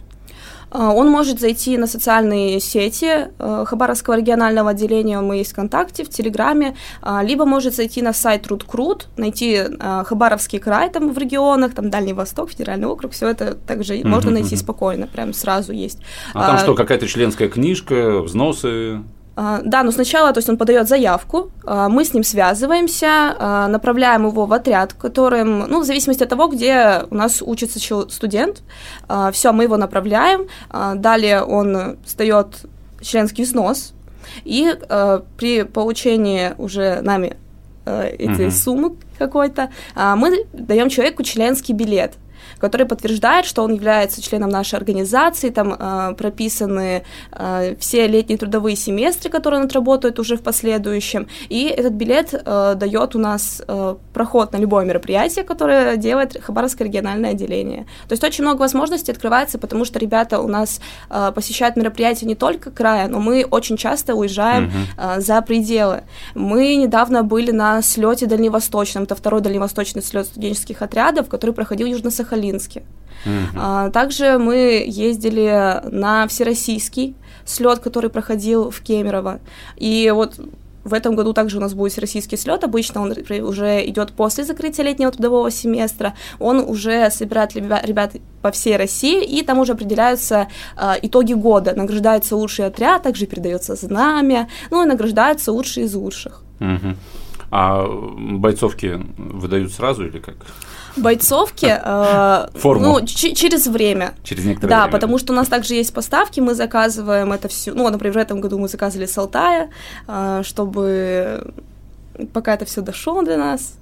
А, 0.69 0.91
он 0.91 1.09
может 1.09 1.39
зайти 1.39 1.77
на 1.77 1.87
социальные 1.87 2.59
сети 2.59 3.29
э, 3.39 3.63
Хабаровского 3.65 4.17
регионального 4.17 4.71
отделения, 4.71 5.19
мы 5.19 5.37
есть 5.37 5.51
ВКонтакте, 5.51 6.03
в 6.03 6.09
Телеграме, 6.09 6.75
а, 7.01 7.23
либо 7.23 7.45
может 7.45 7.75
зайти 7.75 8.01
на 8.01 8.13
сайт 8.13 8.47
Рудкрут, 8.47 9.07
найти 9.17 9.61
а, 9.79 10.03
Хабаровский 10.03 10.59
край 10.59 10.89
там 10.89 11.13
в 11.13 11.17
регионах, 11.17 11.73
там 11.73 11.89
Дальний 11.89 12.13
Восток, 12.13 12.51
Федеральный 12.51 12.87
округ, 12.87 13.13
все 13.13 13.29
это 13.29 13.55
также 13.55 13.95
mm-hmm. 13.95 14.07
можно 14.07 14.31
найти 14.31 14.55
спокойно, 14.55 15.07
прям 15.07 15.33
сразу 15.33 15.71
есть. 15.71 15.99
А, 16.33 16.47
там 16.47 16.57
что, 16.59 16.75
какая-то 16.75 17.07
членская 17.07 17.47
книжка, 17.47 18.21
взносы? 18.21 19.01
А, 19.39 19.61
да, 19.63 19.83
но 19.83 19.91
сначала, 19.91 20.33
то 20.33 20.39
есть 20.39 20.49
он 20.49 20.57
подает 20.57 20.87
заявку, 20.87 21.51
а, 21.63 21.89
мы 21.89 22.03
с 22.03 22.11
ним 22.11 22.23
связываемся, 22.23 23.35
а, 23.37 23.67
направляем 23.67 24.25
его 24.25 24.47
в 24.47 24.53
отряд, 24.53 24.93
которым, 24.93 25.59
ну, 25.59 25.81
в 25.81 25.83
зависимости 25.83 26.23
от 26.23 26.29
того, 26.29 26.47
где 26.47 27.03
у 27.11 27.15
нас 27.15 27.43
учится 27.43 27.79
студент, 28.09 28.63
все, 29.31 29.53
мы 29.53 29.65
его 29.65 29.77
направляем, 29.77 30.47
далее 30.95 31.43
он 31.43 31.97
сдает 32.07 32.65
членский 32.99 33.43
взнос, 33.43 33.93
и 34.43 34.73
при 35.37 35.63
получении 35.63 36.53
уже 36.57 37.01
нами 37.01 37.37
этой 37.85 38.47
угу. 38.47 38.51
суммы 38.51 38.95
какой-то, 39.19 39.69
мы 39.95 40.45
даем 40.51 40.89
человеку 40.89 41.21
членский 41.21 41.73
билет– 41.73 42.13
который 42.59 42.85
подтверждает, 42.85 43.45
что 43.45 43.63
он 43.63 43.73
является 43.73 44.21
членом 44.21 44.49
нашей 44.49 44.75
организации, 44.75 45.49
там 45.49 45.73
э, 45.73 46.15
прописаны 46.15 47.03
э, 47.31 47.75
все 47.79 48.07
летние 48.07 48.37
трудовые 48.37 48.75
семестры, 48.75 49.29
которые 49.29 49.61
он 49.61 49.65
отработает 49.67 50.19
уже 50.19 50.37
в 50.37 50.41
последующем, 50.41 51.27
и 51.49 51.65
этот 51.65 51.93
билет 51.93 52.33
э, 52.33 52.75
дает 52.75 53.15
у 53.15 53.19
нас 53.19 53.61
э, 53.67 53.95
проход 54.13 54.53
на 54.53 54.57
любое 54.57 54.85
мероприятие, 54.85 55.43
которое 55.43 55.97
делает 55.97 56.41
Хабаровское 56.41 56.87
региональное 56.87 57.31
отделение. 57.31 57.85
То 58.07 58.13
есть 58.13 58.23
очень 58.23 58.43
много 58.43 58.59
возможностей 58.59 59.11
открывается, 59.11 59.57
потому 59.57 59.85
что 59.85 59.99
ребята 59.99 60.39
у 60.39 60.47
нас 60.47 60.79
э, 61.09 61.31
посещают 61.33 61.75
мероприятия 61.75 62.25
не 62.25 62.35
только 62.35 62.71
края, 62.71 63.07
но 63.07 63.19
мы 63.19 63.45
очень 63.49 63.77
часто 63.77 64.15
уезжаем 64.15 64.71
uh-huh. 64.97 65.17
э, 65.17 65.21
за 65.21 65.41
пределы. 65.41 66.03
Мы 66.35 66.75
недавно 66.75 67.23
были 67.23 67.51
на 67.51 67.81
слете 67.81 68.25
дальневосточном, 68.25 69.03
это 69.03 69.15
второй 69.15 69.41
дальневосточный 69.41 70.01
слет 70.01 70.25
студенческих 70.25 70.81
отрядов, 70.81 71.29
который 71.29 71.51
проходил 71.51 71.87
в 71.87 71.91
Южно-Сахалин 71.91 72.26
Сахалинске. 72.27 72.83
А, 73.55 73.89
также 73.89 74.37
мы 74.37 74.85
ездили 74.87 75.81
на 75.89 76.27
всероссийский 76.27 77.15
слет, 77.45 77.79
который 77.79 78.09
проходил 78.09 78.69
в 78.69 78.81
Кемерово. 78.81 79.39
И 79.75 80.11
вот 80.13 80.39
в 80.83 80.93
этом 80.93 81.15
году 81.15 81.33
также 81.33 81.57
у 81.57 81.59
нас 81.59 81.73
будет 81.73 81.97
российский 81.99 82.37
слет. 82.37 82.63
Обычно 82.63 83.01
он 83.01 83.13
уже 83.41 83.85
идет 83.85 84.13
после 84.13 84.45
закрытия 84.45 84.85
летнего 84.85 85.11
трудового 85.11 85.51
семестра. 85.51 86.13
Он 86.39 86.59
уже 86.59 87.09
собирает 87.11 87.55
ребят 87.55 88.13
по 88.41 88.51
всей 88.51 88.77
России, 88.77 89.25
и 89.25 89.43
там 89.43 89.59
уже 89.59 89.73
определяются 89.73 90.47
э, 90.77 90.93
итоги 91.01 91.33
года. 91.33 91.73
Награждается 91.75 92.37
лучший 92.37 92.67
отряд, 92.67 93.03
также 93.03 93.25
передается 93.25 93.75
знамя, 93.75 94.47
ну 94.71 94.83
и 94.83 94.85
награждаются 94.85 95.51
лучшие 95.51 95.87
из 95.87 95.95
лучших. 95.95 96.43
Угу. 96.61 96.95
А 97.51 97.85
бойцовки 98.17 99.01
выдают 99.17 99.73
сразу 99.73 100.05
или 100.05 100.19
как? 100.19 100.35
Бойцовки 100.97 101.65
э, 101.65 102.47
ну, 102.63 103.05
через 103.05 103.67
время. 103.67 104.13
Через 104.23 104.45
некоторое 104.45 104.69
да, 104.69 104.81
время. 104.83 104.91
потому 104.91 105.17
что 105.17 105.33
у 105.33 105.35
нас 105.35 105.47
также 105.47 105.75
есть 105.75 105.93
поставки, 105.93 106.39
мы 106.39 106.55
заказываем 106.55 107.31
это 107.33 107.47
все. 107.47 107.73
Ну, 107.73 107.89
например, 107.89 108.13
в 108.13 108.17
этом 108.17 108.41
году 108.41 108.59
мы 108.59 108.67
заказывали 108.67 109.05
с 109.05 109.17
Алтая, 109.17 109.69
э, 110.07 110.41
чтобы 110.43 111.53
пока 112.33 112.53
это 112.53 112.65
все 112.65 112.81
дошло 112.81 113.21
до 113.21 113.37
нас. 113.37 113.77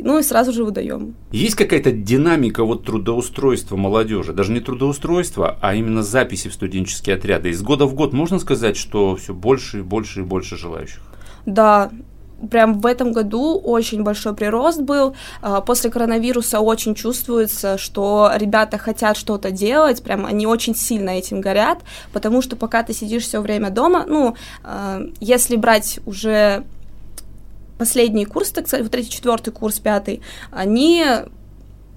Ну 0.00 0.18
и 0.18 0.22
сразу 0.22 0.52
же 0.52 0.64
выдаем. 0.64 1.16
Есть 1.32 1.56
какая-то 1.56 1.90
динамика 1.90 2.64
вот 2.64 2.84
трудоустройства 2.84 3.76
молодежи, 3.76 4.32
даже 4.32 4.52
не 4.52 4.60
трудоустройства, 4.60 5.58
а 5.60 5.74
именно 5.74 6.04
записи 6.04 6.48
в 6.48 6.54
студенческие 6.54 7.16
отряды. 7.16 7.50
Из 7.50 7.60
года 7.62 7.86
в 7.86 7.94
год 7.94 8.12
можно 8.12 8.38
сказать, 8.38 8.76
что 8.76 9.16
все 9.16 9.34
больше 9.34 9.80
и 9.80 9.82
больше 9.82 10.20
и 10.20 10.22
больше 10.22 10.56
желающих? 10.56 11.00
Да, 11.46 11.90
прям 12.50 12.80
в 12.80 12.86
этом 12.86 13.12
году 13.12 13.58
очень 13.58 14.02
большой 14.02 14.34
прирост 14.34 14.80
был. 14.80 15.14
А, 15.42 15.60
после 15.60 15.90
коронавируса 15.90 16.60
очень 16.60 16.94
чувствуется, 16.94 17.78
что 17.78 18.30
ребята 18.34 18.78
хотят 18.78 19.16
что-то 19.16 19.50
делать, 19.50 20.02
прям 20.02 20.26
они 20.26 20.46
очень 20.46 20.74
сильно 20.74 21.10
этим 21.10 21.40
горят, 21.40 21.80
потому 22.12 22.42
что 22.42 22.56
пока 22.56 22.82
ты 22.82 22.92
сидишь 22.92 23.24
все 23.24 23.40
время 23.40 23.70
дома, 23.70 24.04
ну, 24.06 24.34
а, 24.62 25.02
если 25.20 25.56
брать 25.56 26.00
уже 26.06 26.64
последний 27.78 28.24
курс, 28.24 28.50
так 28.50 28.66
сказать, 28.66 28.84
вот 28.84 28.92
третий, 28.92 29.10
четвертый 29.10 29.52
курс, 29.52 29.78
пятый, 29.78 30.20
они 30.50 31.04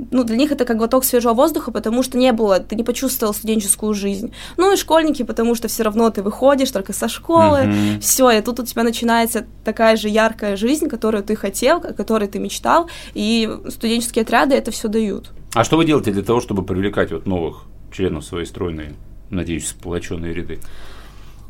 ну, 0.10 0.24
для 0.24 0.36
них 0.36 0.52
это 0.52 0.66
как 0.66 0.78
глоток 0.78 1.04
свежего 1.04 1.34
воздуха, 1.34 1.72
потому 1.72 2.02
что 2.04 2.18
не 2.18 2.32
было, 2.32 2.60
ты 2.60 2.76
не 2.76 2.84
почувствовал 2.84 3.34
студенческую 3.34 3.94
жизнь. 3.94 4.34
Ну 4.58 4.74
и 4.74 4.78
школьники, 4.78 5.24
потому 5.24 5.56
что 5.56 5.68
все 5.68 5.84
равно 5.84 6.10
ты 6.10 6.24
выходишь 6.24 6.72
только 6.72 6.94
со 6.94 7.08
школы, 7.08 7.60
mm-hmm. 7.60 8.00
все, 8.00 8.32
и 8.32 8.42
тут 8.42 8.60
у 8.60 8.66
тебя 8.66 8.84
начинается 8.84 9.46
такая 9.64 9.96
же 9.98 10.10
яркая 10.10 10.56
жизнь, 10.56 10.88
которую 10.88 11.24
ты 11.24 11.36
хотел, 11.36 11.78
о 11.78 11.94
которой 11.94 12.28
ты 12.28 12.40
мечтал, 12.40 12.90
и 13.14 13.50
студенческие 13.70 14.24
отряды 14.24 14.56
это 14.56 14.72
все 14.72 14.88
дают. 14.88 15.32
А 15.54 15.64
что 15.64 15.78
вы 15.78 15.86
делаете 15.86 16.12
для 16.12 16.24
того, 16.24 16.42
чтобы 16.42 16.64
привлекать 16.64 17.12
вот 17.12 17.28
новых 17.28 17.64
членов 17.92 18.24
своей 18.26 18.46
стройной, 18.46 18.96
надеюсь, 19.30 19.68
сплоченные 19.68 20.34
ряды? 20.34 20.60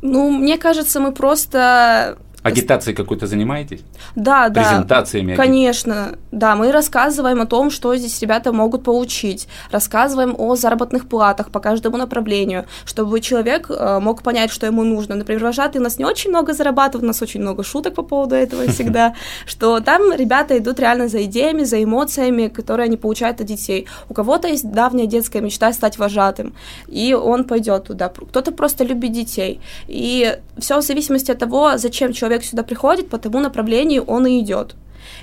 Ну, 0.01 0.31
мне 0.31 0.57
кажется, 0.57 0.99
мы 0.99 1.11
просто 1.11 2.17
Агитацией 2.43 2.95
какой-то 2.95 3.27
занимаетесь? 3.27 3.81
Да, 4.15 4.49
да. 4.49 4.63
Презентациями? 4.63 5.35
Конечно, 5.35 6.17
да. 6.31 6.55
Мы 6.55 6.71
рассказываем 6.71 7.39
о 7.41 7.45
том, 7.45 7.69
что 7.69 7.95
здесь 7.95 8.19
ребята 8.19 8.51
могут 8.51 8.83
получить. 8.83 9.47
Рассказываем 9.69 10.35
о 10.35 10.55
заработных 10.55 11.07
платах 11.07 11.51
по 11.51 11.59
каждому 11.59 11.97
направлению, 11.97 12.65
чтобы 12.85 13.19
человек 13.21 13.69
э, 13.69 13.99
мог 13.99 14.23
понять, 14.23 14.49
что 14.49 14.65
ему 14.65 14.83
нужно. 14.83 15.13
Например, 15.13 15.43
вожатые 15.43 15.81
у 15.81 15.83
нас 15.83 15.99
не 15.99 16.05
очень 16.05 16.31
много 16.31 16.53
зарабатывают, 16.53 17.03
у 17.03 17.07
нас 17.07 17.21
очень 17.21 17.41
много 17.41 17.63
шуток 17.63 17.93
по 17.93 18.01
поводу 18.01 18.33
этого 18.33 18.67
всегда, 18.71 19.13
что 19.45 19.79
там 19.79 20.11
ребята 20.11 20.57
идут 20.57 20.79
реально 20.79 21.09
за 21.09 21.23
идеями, 21.25 21.63
за 21.63 21.83
эмоциями, 21.83 22.47
которые 22.47 22.85
они 22.85 22.97
получают 22.97 23.39
от 23.39 23.45
детей. 23.45 23.87
У 24.09 24.15
кого-то 24.15 24.47
есть 24.47 24.71
давняя 24.71 25.05
детская 25.05 25.41
мечта 25.41 25.71
стать 25.73 25.99
вожатым, 25.99 26.55
и 26.87 27.13
он 27.13 27.43
пойдет 27.43 27.83
туда. 27.83 28.09
Кто-то 28.09 28.51
просто 28.51 28.83
любит 28.83 29.11
детей. 29.11 29.59
И 29.87 30.39
все 30.57 30.79
в 30.79 30.81
зависимости 30.81 31.29
от 31.29 31.37
того, 31.37 31.77
зачем 31.77 32.13
человек 32.13 32.30
человек 32.31 32.45
сюда 32.45 32.63
приходит, 32.63 33.09
по 33.09 33.17
тому 33.17 33.39
направлению 33.39 34.03
он 34.03 34.25
и 34.27 34.39
идет. 34.39 34.75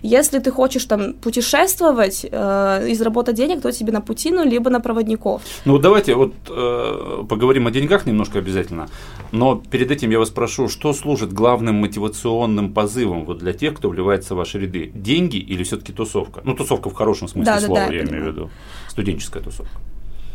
Если 0.02 0.40
ты 0.40 0.50
хочешь 0.50 0.84
там 0.84 1.14
путешествовать 1.14 2.26
э, 2.30 2.88
и 2.90 2.94
заработать 2.94 3.36
денег, 3.36 3.62
то 3.62 3.72
тебе 3.72 3.92
на 3.92 4.00
путину, 4.00 4.44
либо 4.44 4.70
на 4.70 4.80
проводников. 4.80 5.42
Ну 5.64 5.78
давайте 5.78 6.14
вот 6.14 6.34
э, 6.48 7.24
поговорим 7.28 7.66
о 7.66 7.70
деньгах 7.70 8.06
немножко 8.06 8.38
обязательно. 8.38 8.88
Но 9.32 9.56
перед 9.70 9.90
этим 9.90 10.10
я 10.10 10.18
вас 10.18 10.28
спрошу, 10.28 10.68
что 10.68 10.92
служит 10.92 11.32
главным 11.32 11.76
мотивационным 11.76 12.74
позывом 12.74 13.24
вот 13.24 13.38
для 13.38 13.52
тех, 13.52 13.74
кто 13.74 13.88
вливается 13.88 14.34
в 14.34 14.38
ваши 14.38 14.58
ряды? 14.58 14.90
Деньги 14.94 15.36
или 15.36 15.62
все-таки 15.62 15.92
тусовка? 15.92 16.40
Ну, 16.44 16.54
тусовка 16.54 16.90
в 16.90 16.94
хорошем 16.94 17.28
смысле 17.28 17.52
да, 17.54 17.60
слова, 17.60 17.80
да, 17.80 17.88
да, 17.88 17.94
я 17.94 18.02
имею 18.02 18.24
в 18.24 18.26
виду. 18.26 18.50
Студенческая 18.88 19.42
тусовка. 19.42 19.78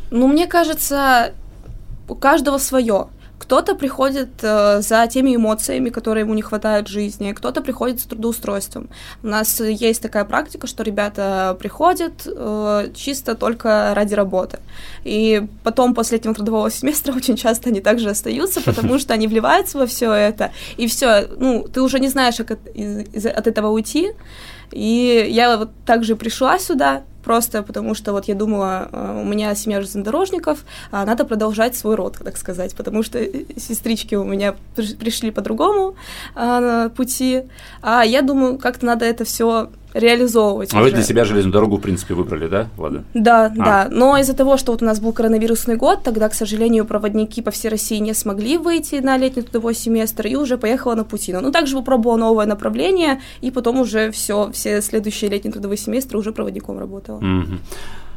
Ну, 0.09 0.27
мне 0.27 0.47
кажется, 0.47 1.33
у 2.07 2.15
каждого 2.15 2.57
свое 2.57 3.07
Кто-то 3.43 3.75
приходит 3.75 4.29
э, 4.41 4.79
за 4.81 5.05
теми 5.07 5.35
эмоциями, 5.35 5.89
которые 5.89 6.21
ему 6.21 6.33
не 6.33 6.41
хватает 6.41 6.87
в 6.87 6.91
жизни, 6.91 7.33
кто-то 7.33 7.61
приходит 7.61 7.99
с 7.99 8.03
трудоустройством. 8.03 8.87
У 9.21 9.27
нас 9.27 9.59
есть 9.59 10.01
такая 10.01 10.23
практика, 10.23 10.65
что 10.65 10.81
ребята 10.81 11.57
приходят 11.59 12.25
э, 12.25 12.91
чисто 12.95 13.35
только 13.35 13.91
ради 13.95 14.13
работы. 14.13 14.59
И 15.03 15.45
потом, 15.61 15.93
после 15.93 16.19
этого 16.19 16.33
трудового 16.33 16.71
семестра, 16.71 17.13
очень 17.17 17.35
часто 17.35 17.67
они 17.67 17.81
также 17.81 18.09
остаются, 18.09 18.61
потому 18.61 18.97
что 18.97 19.13
они 19.13 19.27
вливаются 19.27 19.77
во 19.77 19.87
все 19.87 20.13
это, 20.13 20.53
и 20.77 20.87
все, 20.87 21.27
ну, 21.37 21.67
ты 21.67 21.81
уже 21.81 21.99
не 21.99 22.07
знаешь, 22.07 22.37
как 22.37 22.51
от, 22.51 22.59
от 23.25 23.47
этого 23.47 23.67
уйти. 23.67 24.11
И 24.71 25.27
я 25.29 25.57
вот 25.57 25.71
также 25.85 26.15
пришла 26.15 26.57
сюда, 26.59 27.03
просто 27.23 27.63
потому 27.63 27.95
что 27.95 28.11
вот 28.11 28.25
я 28.25 28.35
думала, 28.35 28.89
э, 28.91 29.21
у 29.21 29.25
меня 29.25 29.55
семья 29.55 29.81
железнодорожников, 29.81 30.65
а 30.91 31.05
надо 31.05 31.25
продолжать 31.25 31.75
свой 31.75 31.95
род, 31.95 32.17
так 32.23 32.37
сказать, 32.37 32.75
потому 32.75 33.03
что 33.03 33.19
э, 33.19 33.45
сестрички 33.57 34.15
у 34.15 34.23
меня 34.23 34.55
пришли 34.75 35.31
по 35.31 35.41
другому 35.41 35.95
а, 36.35 36.89
пути, 36.89 37.43
а 37.81 38.03
я 38.03 38.21
думаю, 38.21 38.57
как-то 38.57 38.85
надо 38.85 39.05
это 39.05 39.23
все 39.25 39.69
реализовывать. 39.93 40.73
А 40.73 40.77
уже. 40.77 40.85
вы 40.85 40.91
для 40.91 41.03
себя 41.03 41.25
железную 41.25 41.53
дорогу, 41.53 41.77
в 41.77 41.81
принципе, 41.81 42.13
выбрали, 42.13 42.47
да, 42.47 42.67
Влада? 42.77 43.03
Да, 43.13 43.45
а. 43.45 43.49
да. 43.49 43.87
Но 43.91 44.17
из-за 44.17 44.33
того, 44.33 44.57
что 44.57 44.71
вот 44.71 44.81
у 44.81 44.85
нас 44.85 44.99
был 44.99 45.13
коронавирусный 45.13 45.75
год, 45.75 46.03
тогда, 46.03 46.29
к 46.29 46.33
сожалению, 46.33 46.85
проводники 46.85 47.41
по 47.41 47.51
всей 47.51 47.69
России 47.69 47.97
не 47.97 48.13
смогли 48.13 48.57
выйти 48.57 48.95
на 48.95 49.17
летний 49.17 49.43
трудовой 49.43 49.75
семестр 49.75 50.27
и 50.27 50.35
уже 50.35 50.57
поехала 50.57 50.95
на 50.95 51.03
Путину. 51.03 51.41
Ну, 51.41 51.51
также 51.51 51.75
попробовала 51.75 52.17
новое 52.17 52.45
направление, 52.45 53.21
и 53.41 53.51
потом 53.51 53.79
уже 53.79 54.11
все, 54.11 54.51
все 54.51 54.81
следующие 54.81 55.29
летние 55.29 55.51
трудовые 55.51 55.77
семестры 55.77 56.17
уже 56.17 56.31
проводником 56.31 56.79
работала. 56.79 57.17
Угу. 57.17 57.57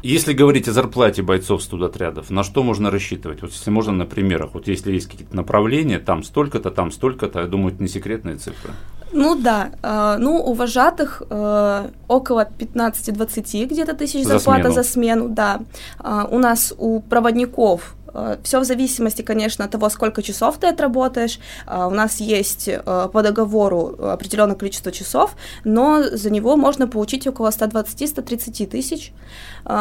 Если 0.03 0.33
говорить 0.33 0.67
о 0.67 0.73
зарплате 0.73 1.23
бойцов 1.23 1.63
студотрядов, 1.63 2.29
на 2.29 2.43
что 2.43 2.63
можно 2.63 2.91
рассчитывать? 2.91 3.41
Вот 3.41 3.51
если 3.51 3.71
можно 3.71 3.93
на 3.93 4.05
примерах, 4.05 4.51
вот 4.53 4.67
если 4.67 4.91
есть 4.91 5.07
какие-то 5.07 5.35
направления, 5.35 5.97
там 5.97 6.23
столько-то, 6.23 6.69
там 6.69 6.91
столько-то, 6.91 7.39
я 7.39 7.47
думаю, 7.47 7.73
это 7.73 7.81
не 7.81 7.89
секретные 7.89 8.35
цифры. 8.35 8.73
Ну 9.11 9.35
да, 9.35 9.71
э, 9.81 10.17
ну 10.19 10.37
у 10.37 10.53
вожатых 10.53 11.21
э, 11.29 11.89
около 12.07 12.47
15-20 12.59 13.65
где-то 13.65 13.93
тысяч 13.93 14.23
за 14.23 14.39
зарплата 14.39 14.63
смену. 14.63 14.75
за 14.75 14.83
смену, 14.83 15.29
да. 15.29 15.59
Э, 16.03 16.25
у 16.29 16.39
нас 16.39 16.73
у 16.77 16.99
проводников 16.99 17.96
Все 18.43 18.59
в 18.59 18.63
зависимости, 18.63 19.21
конечно, 19.21 19.65
от 19.65 19.71
того, 19.71 19.89
сколько 19.89 20.21
часов 20.21 20.57
ты 20.57 20.67
отработаешь. 20.67 21.39
Э, 21.65 21.85
у 21.85 21.89
нас 21.89 22.19
есть 22.19 22.67
э, 22.67 23.09
по 23.11 23.21
договору 23.21 23.95
определенное 23.99 24.55
количество 24.55 24.91
часов, 24.91 25.35
но 25.63 26.03
за 26.03 26.29
него 26.29 26.55
можно 26.55 26.87
получить 26.87 27.27
около 27.27 27.49
120-130 27.49 28.67
тысяч 28.67 29.11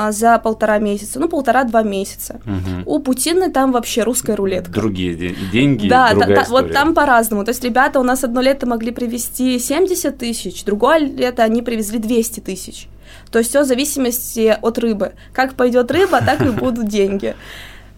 за 0.09 0.38
полтора 0.38 0.78
месяца, 0.78 1.21
ну, 1.21 1.28
полтора-два 1.28 1.83
месяца. 1.83 2.40
Угу. 2.45 2.97
У 2.97 2.99
Путины 2.99 3.52
там 3.52 3.71
вообще 3.71 4.02
русская 4.02 4.35
рулетка. 4.35 4.73
Другие 4.73 5.14
деньги, 5.52 5.88
Да, 5.88 6.12
да, 6.14 6.26
да 6.26 6.45
вот 6.49 6.73
там 6.73 6.95
по-разному. 6.95 7.45
То 7.45 7.50
есть 7.50 7.62
ребята 7.62 8.00
у 8.00 8.02
нас 8.02 8.25
одно 8.25 8.40
лето 8.40 8.66
могли 8.66 8.90
привезти 8.90 9.59
70 9.59 10.19
тысяч, 10.19 10.64
другое 10.64 10.99
лето 10.99 11.43
они 11.43 11.62
привезли 11.62 11.99
200 11.99 12.40
тысяч. 12.40 12.88
То 13.31 13.38
есть 13.38 13.50
все 13.50 13.62
в 13.62 13.66
зависимости 13.66 14.57
от 14.61 14.78
рыбы. 14.78 15.12
Как 15.33 15.55
пойдет 15.55 15.90
рыба, 15.90 16.21
так 16.21 16.40
и 16.40 16.50
будут 16.50 16.88
деньги. 16.88 17.35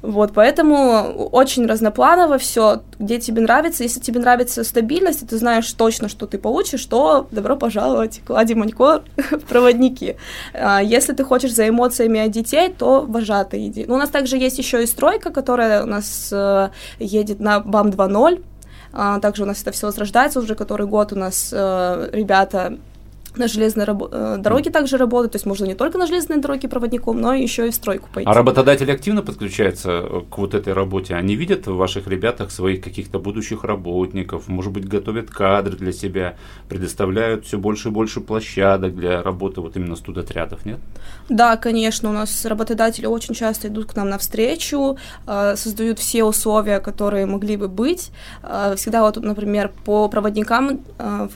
Вот, 0.03 0.33
поэтому 0.33 1.29
очень 1.33 1.67
разнопланово 1.67 2.39
все, 2.39 2.83
где 2.99 3.19
тебе 3.19 3.43
нравится. 3.43 3.83
Если 3.83 4.01
тебе 4.01 4.21
нравится 4.21 4.63
стабильность, 4.63 5.23
и 5.23 5.27
ты 5.27 5.37
знаешь 5.39 5.71
точно, 5.73 6.09
что 6.09 6.27
ты 6.27 6.39
получишь, 6.39 6.85
то 6.85 7.27
добро 7.31 7.57
пожаловать 7.57 8.21
к 8.25 8.31
Ладе 8.31 8.55
Манько 8.55 9.03
в 9.17 9.41
проводники. 9.41 10.17
А, 10.55 10.81
если 10.81 11.13
ты 11.13 11.25
хочешь 11.25 11.55
за 11.55 11.69
эмоциями 11.69 12.21
от 12.21 12.31
детей, 12.31 12.73
то 12.77 13.05
вожатый 13.09 13.67
иди. 13.67 13.87
Но 13.87 13.95
у 13.95 13.99
нас 13.99 14.11
также 14.11 14.37
есть 14.37 14.59
еще 14.59 14.83
и 14.83 14.87
стройка, 14.87 15.31
которая 15.31 15.83
у 15.83 15.87
нас 15.87 16.31
э, 16.33 16.69
едет 17.01 17.41
на 17.41 17.61
БАМ 17.61 17.91
2.0. 17.91 18.43
А, 18.93 19.19
также 19.21 19.43
у 19.43 19.47
нас 19.47 19.61
это 19.63 19.73
все 19.73 19.87
возрождается 19.87 20.39
уже 20.41 20.55
который 20.55 20.87
год. 20.87 21.13
У 21.13 21.17
нас 21.17 21.51
э, 21.53 22.11
ребята 22.13 22.79
на 23.39 23.49
железной 23.49 23.87
рабо- 23.87 24.09
э, 24.11 24.37
дороге 24.39 24.71
также 24.71 24.97
работать, 24.97 25.33
то 25.33 25.37
есть 25.37 25.47
можно 25.47 25.65
не 25.65 25.75
только 25.75 25.99
на 25.99 26.07
железной 26.07 26.39
дороге 26.39 26.69
проводником, 26.69 27.21
но 27.21 27.35
еще 27.35 27.69
и 27.69 27.71
в 27.71 27.75
стройку 27.75 28.09
пойти. 28.13 28.29
А 28.29 28.35
работодатели 28.35 28.91
активно 28.91 29.23
подключаются 29.23 29.91
э, 29.91 30.21
к 30.31 30.39
вот 30.39 30.55
этой 30.55 30.73
работе? 30.73 31.15
Они 31.15 31.37
видят 31.37 31.67
в 31.67 31.77
ваших 31.77 32.09
ребятах 32.09 32.51
своих 32.51 32.83
каких-то 32.83 33.19
будущих 33.19 33.65
работников, 33.65 34.49
может 34.49 34.73
быть, 34.73 34.89
готовят 34.89 35.31
кадры 35.31 35.77
для 35.77 35.93
себя, 35.93 36.37
предоставляют 36.69 37.45
все 37.47 37.59
больше 37.59 37.89
и 37.89 37.91
больше 37.91 38.21
площадок 38.21 38.95
для 38.95 39.23
работы 39.23 39.61
вот 39.61 39.77
именно 39.77 39.97
студотрядов, 39.97 40.65
нет? 40.67 40.79
Да, 41.29 41.57
конечно, 41.57 42.11
у 42.11 42.13
нас 42.13 42.45
работодатели 42.45 43.07
очень 43.07 43.35
часто 43.35 43.69
идут 43.69 43.93
к 43.93 43.97
нам 43.97 44.09
навстречу, 44.09 44.97
э, 45.27 45.55
создают 45.57 45.99
все 45.99 46.25
условия, 46.25 46.81
которые 46.81 47.27
могли 47.27 47.57
бы 47.57 47.69
быть. 47.69 48.11
Всегда 48.77 49.03
вот, 49.03 49.17
например, 49.17 49.73
по 49.85 50.09
проводникам 50.09 50.81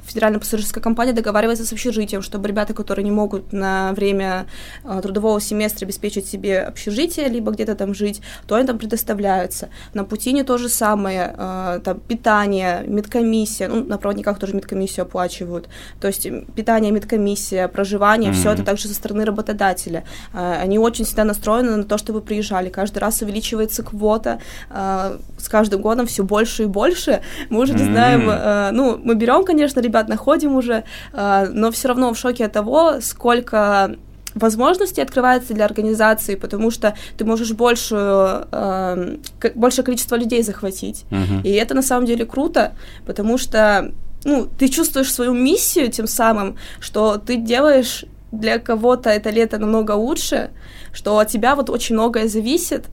федеральная 0.07 0.41
пассажирская 0.41 0.83
компания 0.83 1.13
договаривается 1.13 1.65
с 1.65 1.73
общежитием, 1.93 2.23
чтобы 2.23 2.49
ребята, 2.49 2.75
которые 2.75 3.05
не 3.05 3.11
могут 3.11 3.53
на 3.53 3.93
время 3.93 4.47
э, 4.85 5.01
трудового 5.03 5.41
семестра 5.41 5.85
обеспечить 5.85 6.27
себе 6.27 6.61
общежитие, 6.61 7.29
либо 7.29 7.53
где-то 7.53 7.75
там 7.75 7.95
жить, 7.95 8.23
то 8.47 8.55
они 8.55 8.67
там 8.67 8.79
предоставляются. 8.79 9.69
На 9.95 10.05
Путине 10.05 10.45
то 10.45 10.59
же 10.59 10.69
самое, 10.69 11.35
э, 11.37 11.81
там 11.85 12.01
питание, 12.01 12.85
медкомиссия, 12.87 13.69
ну, 13.69 13.85
на 13.85 13.99
проводниках 13.99 14.39
тоже 14.39 14.55
медкомиссию 14.55 15.03
оплачивают, 15.03 15.69
то 16.01 16.09
есть 16.09 16.27
питание, 16.55 16.93
медкомиссия, 16.93 17.69
проживание, 17.69 18.31
mm-hmm. 18.31 18.41
все 18.41 18.53
это 18.53 18.65
также 18.65 18.89
со 18.89 18.95
стороны 18.95 19.25
работодателя. 19.25 20.05
Э, 20.33 20.63
они 20.63 20.79
очень 20.79 21.05
всегда 21.05 21.25
настроены 21.25 21.77
на 21.77 21.85
то, 21.85 21.99
чтобы 21.99 22.21
приезжали. 22.21 22.71
Каждый 22.71 22.99
раз 22.99 23.23
увеличивается 23.23 23.83
квота, 23.83 24.39
с 24.71 25.49
каждым 25.49 25.83
годом 25.83 26.07
все 26.07 26.23
больше 26.23 26.63
и 26.63 26.67
больше. 26.67 27.21
Мы 27.51 27.61
уже 27.61 27.75
не 27.75 27.85
знаем, 27.85 28.75
ну, 28.75 28.99
мы 29.03 29.15
берем, 29.15 29.45
конечно, 29.45 29.81
ребят, 29.81 30.09
находим 30.09 30.55
уже, 30.57 30.85
но 31.13 31.71
все 31.73 31.89
равно 31.89 32.13
в 32.13 32.19
шоке 32.19 32.45
от 32.47 32.53
того, 32.53 33.01
сколько 33.01 33.97
возможностей 34.35 35.03
открывается 35.03 35.55
для 35.55 35.65
организации, 35.65 36.37
потому 36.37 36.71
что 36.71 36.95
ты 37.17 37.25
можешь 37.25 37.53
больше, 37.53 38.47
э, 38.51 39.17
большее 39.55 39.85
количество 39.85 40.17
людей 40.17 40.43
захватить. 40.43 41.05
Uh-huh. 41.11 41.43
И 41.43 41.51
это 41.51 41.75
на 41.75 41.83
самом 41.83 42.07
деле 42.07 42.25
круто, 42.25 42.73
потому 43.07 43.39
что 43.39 43.93
ну, 44.25 44.47
ты 44.47 44.69
чувствуешь 44.69 45.13
свою 45.13 45.35
миссию 45.35 45.91
тем 45.91 46.07
самым, 46.07 46.57
что 46.81 47.19
ты 47.19 47.37
делаешь 47.37 48.05
для 48.31 48.59
кого-то 48.59 49.11
это 49.11 49.31
лето 49.31 49.59
намного 49.59 49.93
лучше, 49.93 50.51
что 50.93 51.19
от 51.19 51.29
тебя 51.29 51.55
вот 51.55 51.69
очень 51.71 51.95
многое 51.95 52.29
зависит. 52.29 52.87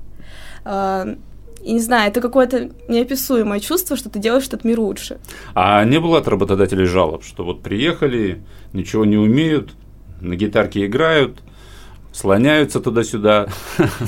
Э, 0.65 1.15
и 1.63 1.73
не 1.73 1.79
знаю, 1.79 2.09
это 2.09 2.21
какое-то 2.21 2.71
неописуемое 2.87 3.59
чувство, 3.59 3.95
что 3.95 4.09
ты 4.09 4.19
делаешь 4.19 4.47
этот 4.47 4.63
мир 4.63 4.79
лучше. 4.79 5.19
А 5.55 5.83
не 5.83 5.99
было 5.99 6.19
от 6.19 6.27
работодателей 6.27 6.85
жалоб, 6.85 7.23
что 7.23 7.43
вот 7.43 7.61
приехали, 7.61 8.41
ничего 8.73 9.05
не 9.05 9.17
умеют, 9.17 9.71
на 10.21 10.35
гитарке 10.35 10.85
играют, 10.85 11.39
слоняются 12.11 12.79
туда-сюда. 12.79 13.47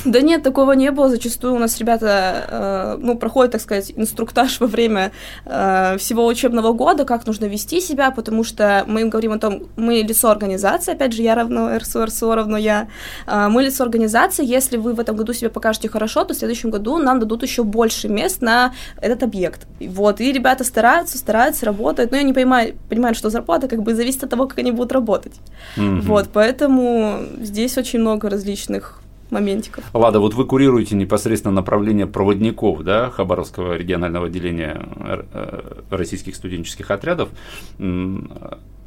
Да 0.06 0.22
нет, 0.22 0.44
такого 0.44 0.72
не 0.74 0.92
было. 0.92 1.10
Зачастую 1.10 1.56
у 1.56 1.60
нас 1.60 1.80
ребята, 1.80 2.46
э, 2.50 2.98
ну, 3.00 3.18
проходят, 3.18 3.52
так 3.52 3.62
сказать, 3.62 3.94
инструктаж 3.96 4.60
во 4.60 4.68
время 4.68 5.12
э, 5.46 5.98
всего 5.98 6.26
учебного 6.26 6.74
года, 6.74 7.06
как 7.06 7.26
нужно 7.28 7.46
вести 7.46 7.82
себя, 7.82 8.12
потому 8.12 8.44
что 8.44 8.84
мы 8.88 9.02
им 9.02 9.10
говорим 9.10 9.34
о 9.34 9.38
том, 9.38 9.64
мы 9.76 10.02
лицо 10.02 10.30
организации, 10.30 10.94
опять 10.94 11.14
же, 11.14 11.22
я 11.22 11.36
равно 11.36 11.78
РСО, 11.78 12.06
РСО 12.06 12.36
равно 12.36 12.58
я, 12.58 12.88
э, 13.28 13.48
мы 13.50 13.64
лицо 13.64 13.84
организации, 13.84 14.46
если 14.46 14.78
вы 14.78 14.94
в 14.94 15.00
этом 15.00 15.16
году 15.16 15.34
себя 15.34 15.50
покажете 15.50 15.90
хорошо, 15.90 16.24
то 16.24 16.34
в 16.34 16.38
следующем 16.38 16.72
году 16.72 16.98
нам 16.98 17.20
дадут 17.20 17.44
еще 17.44 17.64
больше 17.64 18.10
мест 18.10 18.42
на 18.42 18.74
этот 19.00 19.24
объект. 19.24 19.68
Вот, 19.80 20.22
и 20.22 20.32
ребята 20.32 20.64
стараются, 20.64 21.18
стараются, 21.18 21.66
работают, 21.66 22.12
но 22.12 22.18
я 22.18 22.24
не 22.24 22.34
понимаю, 22.34 22.76
понимаю, 22.90 23.16
что 23.16 23.30
зарплата 23.30 23.68
как 23.68 23.84
бы 23.84 23.96
зависит 23.96 24.24
от 24.24 24.30
того, 24.30 24.48
как 24.48 24.60
они 24.60 24.72
будут 24.72 24.92
работать. 24.92 25.34
Mm-hmm. 25.78 26.02
Вот, 26.02 26.30
поэтому 26.34 27.20
здесь 27.40 27.78
очень 27.78 27.91
много 28.00 28.30
различных 28.30 29.02
моментиков. 29.32 29.84
Лада, 29.94 30.20
вот 30.20 30.34
вы 30.34 30.46
курируете 30.46 30.96
непосредственно 30.96 31.54
направление 31.54 32.06
проводников 32.06 32.84
да, 32.84 33.10
Хабаровского 33.10 33.78
регионального 33.78 34.28
отделения 34.28 34.86
э, 35.34 35.84
российских 35.90 36.36
студенческих 36.36 36.92
отрядов. 36.92 37.30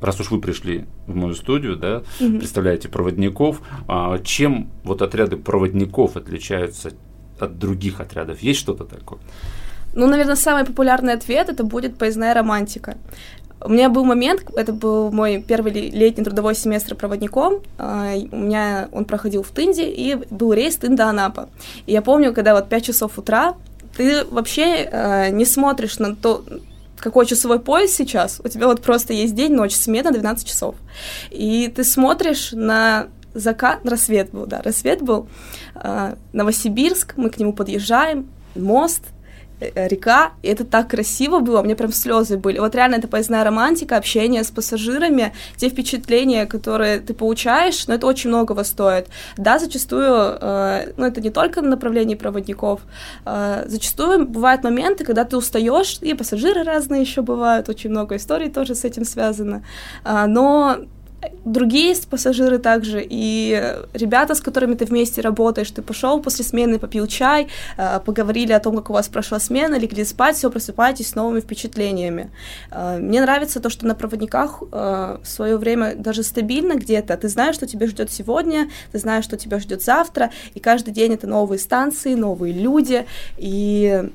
Раз 0.00 0.20
уж 0.20 0.30
вы 0.30 0.40
пришли 0.40 0.84
в 1.06 1.14
мою 1.14 1.34
студию, 1.34 1.76
да, 1.76 2.02
угу. 2.20 2.38
представляете 2.38 2.88
проводников, 2.88 3.62
а 3.88 4.18
чем 4.18 4.70
вот 4.84 5.00
отряды 5.00 5.36
проводников 5.36 6.16
отличаются 6.16 6.92
от 7.40 7.58
других 7.58 8.00
отрядов? 8.00 8.40
Есть 8.40 8.60
что-то 8.60 8.84
такое? 8.84 9.20
Ну, 9.94 10.06
наверное, 10.08 10.36
самый 10.36 10.64
популярный 10.64 11.14
ответ 11.14 11.48
это 11.48 11.64
будет 11.64 11.96
поездная 11.96 12.34
романтика. 12.34 12.98
У 13.60 13.70
меня 13.70 13.88
был 13.88 14.04
момент, 14.04 14.42
это 14.56 14.72
был 14.72 15.10
мой 15.10 15.42
первый 15.46 15.72
летний 15.72 16.24
трудовой 16.24 16.54
семестр 16.54 16.94
проводником, 16.94 17.62
а, 17.78 18.12
у 18.30 18.36
меня 18.36 18.88
он 18.92 19.04
проходил 19.04 19.42
в 19.42 19.50
Тынде, 19.50 19.88
и 19.88 20.16
был 20.30 20.52
рейс 20.52 20.78
Тында-Анапа. 20.78 21.48
И 21.86 21.92
я 21.92 22.02
помню, 22.02 22.34
когда 22.34 22.54
вот 22.54 22.68
5 22.68 22.84
часов 22.84 23.18
утра, 23.18 23.54
ты 23.96 24.24
вообще 24.24 24.88
э, 24.90 25.30
не 25.30 25.44
смотришь 25.44 25.98
на 25.98 26.16
то, 26.16 26.44
какой 26.96 27.26
часовой 27.26 27.60
пояс 27.60 27.92
сейчас, 27.92 28.40
у 28.42 28.48
тебя 28.48 28.66
вот 28.66 28.82
просто 28.82 29.12
есть 29.12 29.34
день, 29.34 29.52
ночь, 29.54 29.74
смена 29.74 30.10
12 30.10 30.46
часов. 30.46 30.74
И 31.30 31.72
ты 31.74 31.84
смотришь 31.84 32.52
на 32.52 33.06
закат, 33.34 33.80
рассвет 33.84 34.30
был, 34.30 34.46
да, 34.46 34.62
рассвет 34.62 35.02
был, 35.02 35.28
э, 35.74 36.14
Новосибирск, 36.32 37.14
мы 37.16 37.30
к 37.30 37.38
нему 37.38 37.52
подъезжаем, 37.52 38.28
мост, 38.54 39.02
река, 39.74 40.32
и 40.42 40.48
это 40.48 40.64
так 40.64 40.90
красиво 40.90 41.40
было, 41.40 41.60
у 41.60 41.64
меня 41.64 41.76
прям 41.76 41.92
слезы 41.92 42.36
были. 42.36 42.58
Вот 42.58 42.74
реально 42.74 42.96
это 42.96 43.08
поездная 43.08 43.44
романтика, 43.44 43.96
общение 43.96 44.42
с 44.42 44.50
пассажирами, 44.50 45.32
те 45.56 45.68
впечатления, 45.68 46.46
которые 46.46 47.00
ты 47.00 47.14
получаешь, 47.14 47.86
но 47.86 47.94
это 47.94 48.06
очень 48.06 48.30
многого 48.30 48.64
стоит. 48.64 49.08
Да, 49.36 49.58
зачастую, 49.58 50.38
э, 50.40 50.92
ну 50.96 51.06
это 51.06 51.20
не 51.20 51.30
только 51.30 51.62
на 51.62 51.70
направлении 51.70 52.14
проводников, 52.14 52.80
э, 53.26 53.64
зачастую 53.66 54.26
бывают 54.26 54.64
моменты, 54.64 55.04
когда 55.04 55.24
ты 55.24 55.36
устаешь, 55.36 55.98
и 56.00 56.14
пассажиры 56.14 56.62
разные 56.62 57.02
еще 57.02 57.22
бывают, 57.22 57.68
очень 57.68 57.90
много 57.90 58.16
историй 58.16 58.50
тоже 58.50 58.74
с 58.74 58.84
этим 58.84 59.04
связано, 59.04 59.64
э, 60.04 60.26
но 60.26 60.78
другие 61.44 61.94
пассажиры 62.10 62.58
также, 62.58 63.04
и 63.08 63.76
ребята, 63.92 64.34
с 64.34 64.40
которыми 64.40 64.74
ты 64.74 64.84
вместе 64.84 65.20
работаешь, 65.20 65.70
ты 65.70 65.82
пошел 65.82 66.20
после 66.20 66.44
смены, 66.44 66.78
попил 66.78 67.06
чай, 67.06 67.48
э, 67.76 68.00
поговорили 68.04 68.52
о 68.52 68.60
том, 68.60 68.76
как 68.76 68.90
у 68.90 68.92
вас 68.92 69.08
прошла 69.08 69.40
смена, 69.40 69.78
легли 69.78 70.04
спать, 70.04 70.36
все, 70.36 70.50
просыпаетесь 70.50 71.08
с 71.08 71.14
новыми 71.14 71.40
впечатлениями. 71.40 72.30
Э, 72.70 72.98
мне 72.98 73.20
нравится 73.20 73.60
то, 73.60 73.70
что 73.70 73.86
на 73.86 73.94
проводниках 73.94 74.62
э, 74.62 75.18
в 75.22 75.26
свое 75.26 75.56
время 75.56 75.94
даже 75.96 76.22
стабильно 76.22 76.74
где-то, 76.74 77.16
ты 77.16 77.28
знаешь, 77.28 77.54
что 77.54 77.66
тебя 77.66 77.86
ждет 77.86 78.10
сегодня, 78.10 78.68
ты 78.92 78.98
знаешь, 78.98 79.24
что 79.24 79.36
тебя 79.36 79.58
ждет 79.58 79.82
завтра, 79.82 80.30
и 80.54 80.60
каждый 80.60 80.92
день 80.92 81.14
это 81.14 81.26
новые 81.26 81.58
станции, 81.58 82.14
новые 82.14 82.52
люди, 82.52 83.06
и 83.36 84.10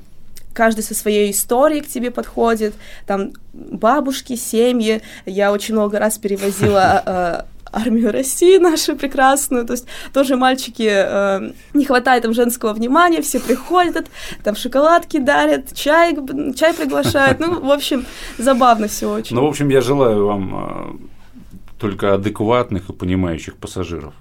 каждый 0.52 0.82
со 0.82 0.94
своей 0.94 1.30
историей 1.30 1.80
к 1.80 1.86
тебе 1.86 2.10
подходит, 2.10 2.74
там 3.06 3.32
бабушки, 3.52 4.36
семьи, 4.36 5.02
я 5.26 5.52
очень 5.52 5.74
много 5.74 5.98
раз 5.98 6.18
перевозила 6.18 7.02
э, 7.06 7.42
армию 7.72 8.12
России 8.12 8.58
нашу 8.58 8.96
прекрасную, 8.96 9.66
то 9.66 9.74
есть 9.74 9.86
тоже 10.12 10.36
мальчики, 10.36 10.88
э, 10.90 11.52
не 11.74 11.84
хватает 11.84 12.24
им 12.24 12.32
женского 12.32 12.72
внимания, 12.72 13.22
все 13.22 13.40
приходят, 13.40 14.08
там 14.42 14.56
шоколадки 14.56 15.18
дарят, 15.18 15.74
чай, 15.74 16.16
чай 16.56 16.74
приглашают, 16.74 17.40
ну, 17.40 17.60
в 17.60 17.70
общем, 17.70 18.06
забавно 18.38 18.88
все 18.88 19.10
очень. 19.12 19.36
Ну, 19.36 19.44
в 19.44 19.48
общем, 19.48 19.68
я 19.68 19.80
желаю 19.80 20.26
вам 20.26 20.54
э, 20.54 21.40
только 21.78 22.14
адекватных 22.14 22.90
и 22.90 22.92
понимающих 22.92 23.56
пассажиров. 23.56 24.14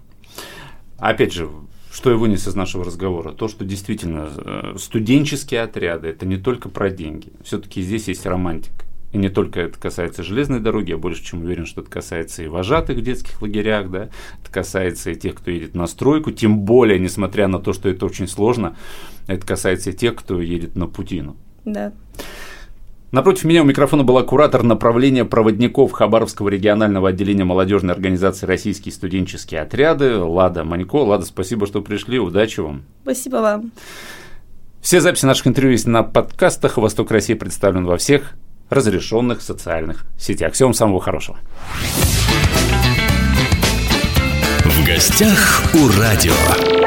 Опять 0.97 1.33
же, 1.33 1.49
что 1.99 2.11
я 2.11 2.15
вынес 2.15 2.47
из 2.47 2.55
нашего 2.55 2.85
разговора? 2.85 3.33
То, 3.33 3.49
что 3.49 3.65
действительно 3.65 4.29
э, 4.33 4.75
студенческие 4.77 5.63
отряды– 5.63 6.07
это 6.09 6.25
не 6.25 6.37
только 6.37 6.69
про 6.69 6.89
деньги. 6.89 7.33
Все-таки 7.43 7.81
здесь 7.81 8.07
есть 8.07 8.25
романтика. 8.25 8.85
И 9.11 9.17
не 9.17 9.27
только 9.27 9.59
это 9.59 9.77
касается 9.77 10.23
железной 10.23 10.61
дороги, 10.61 10.91
я 10.91 10.97
больше 10.97 11.25
чем 11.25 11.41
уверен, 11.41 11.65
что 11.65 11.81
это 11.81 11.89
касается 11.89 12.41
и 12.41 12.47
вожатых 12.47 12.99
в 12.99 13.01
детских 13.01 13.41
лагерях, 13.41 13.91
да, 13.91 14.03
это 14.41 14.49
касается 14.49 15.11
и 15.11 15.15
тех, 15.15 15.35
кто 15.35 15.51
едет 15.51 15.75
на 15.75 15.87
стройку, 15.87 16.31
тем 16.31 16.59
более, 16.59 16.99
несмотря 16.99 17.49
на 17.49 17.59
то, 17.59 17.73
что 17.73 17.89
это 17.89 18.05
очень 18.05 18.29
сложно, 18.29 18.77
это 19.27 19.45
касается 19.45 19.89
и 19.89 19.93
тех, 19.93 20.15
кто 20.15 20.39
едет 20.39 20.77
на 20.77 20.87
Путину. 20.87 21.35
Да. 21.65 21.91
Напротив 23.11 23.45
меня 23.45 23.63
у 23.63 23.65
микрофона 23.65 24.03
была 24.03 24.21
куратор 24.21 24.61
направления 24.61 25.25
проводников 25.25 25.91
Хабаровского 25.91 26.49
регионального 26.49 27.09
отделения 27.09 27.43
молодежной 27.43 27.95
организации 27.95 28.45
«Российские 28.45 28.93
студенческие 28.93 29.61
отряды» 29.61 30.17
Лада 30.17 30.63
Манько. 30.63 30.97
Лада, 30.97 31.25
спасибо, 31.25 31.65
что 31.65 31.81
пришли. 31.81 32.19
Удачи 32.19 32.59
вам. 32.59 32.83
Спасибо 33.01 33.37
вам. 33.37 33.71
Все 34.81 35.01
записи 35.01 35.25
наших 35.25 35.47
интервью 35.47 35.71
есть 35.71 35.87
на 35.87 36.03
подкастах. 36.03 36.77
«Восток 36.77 37.09
России» 37.09 37.33
представлен 37.33 37.85
во 37.85 37.97
всех 37.97 38.33
разрешенных 38.69 39.41
социальных 39.41 40.05
сетях. 40.19 40.53
Всего 40.53 40.67
вам 40.67 40.73
самого 40.75 41.01
хорошего. 41.01 41.39
В 44.65 44.85
гостях 44.85 45.63
у 45.73 45.99
радио. 45.99 46.78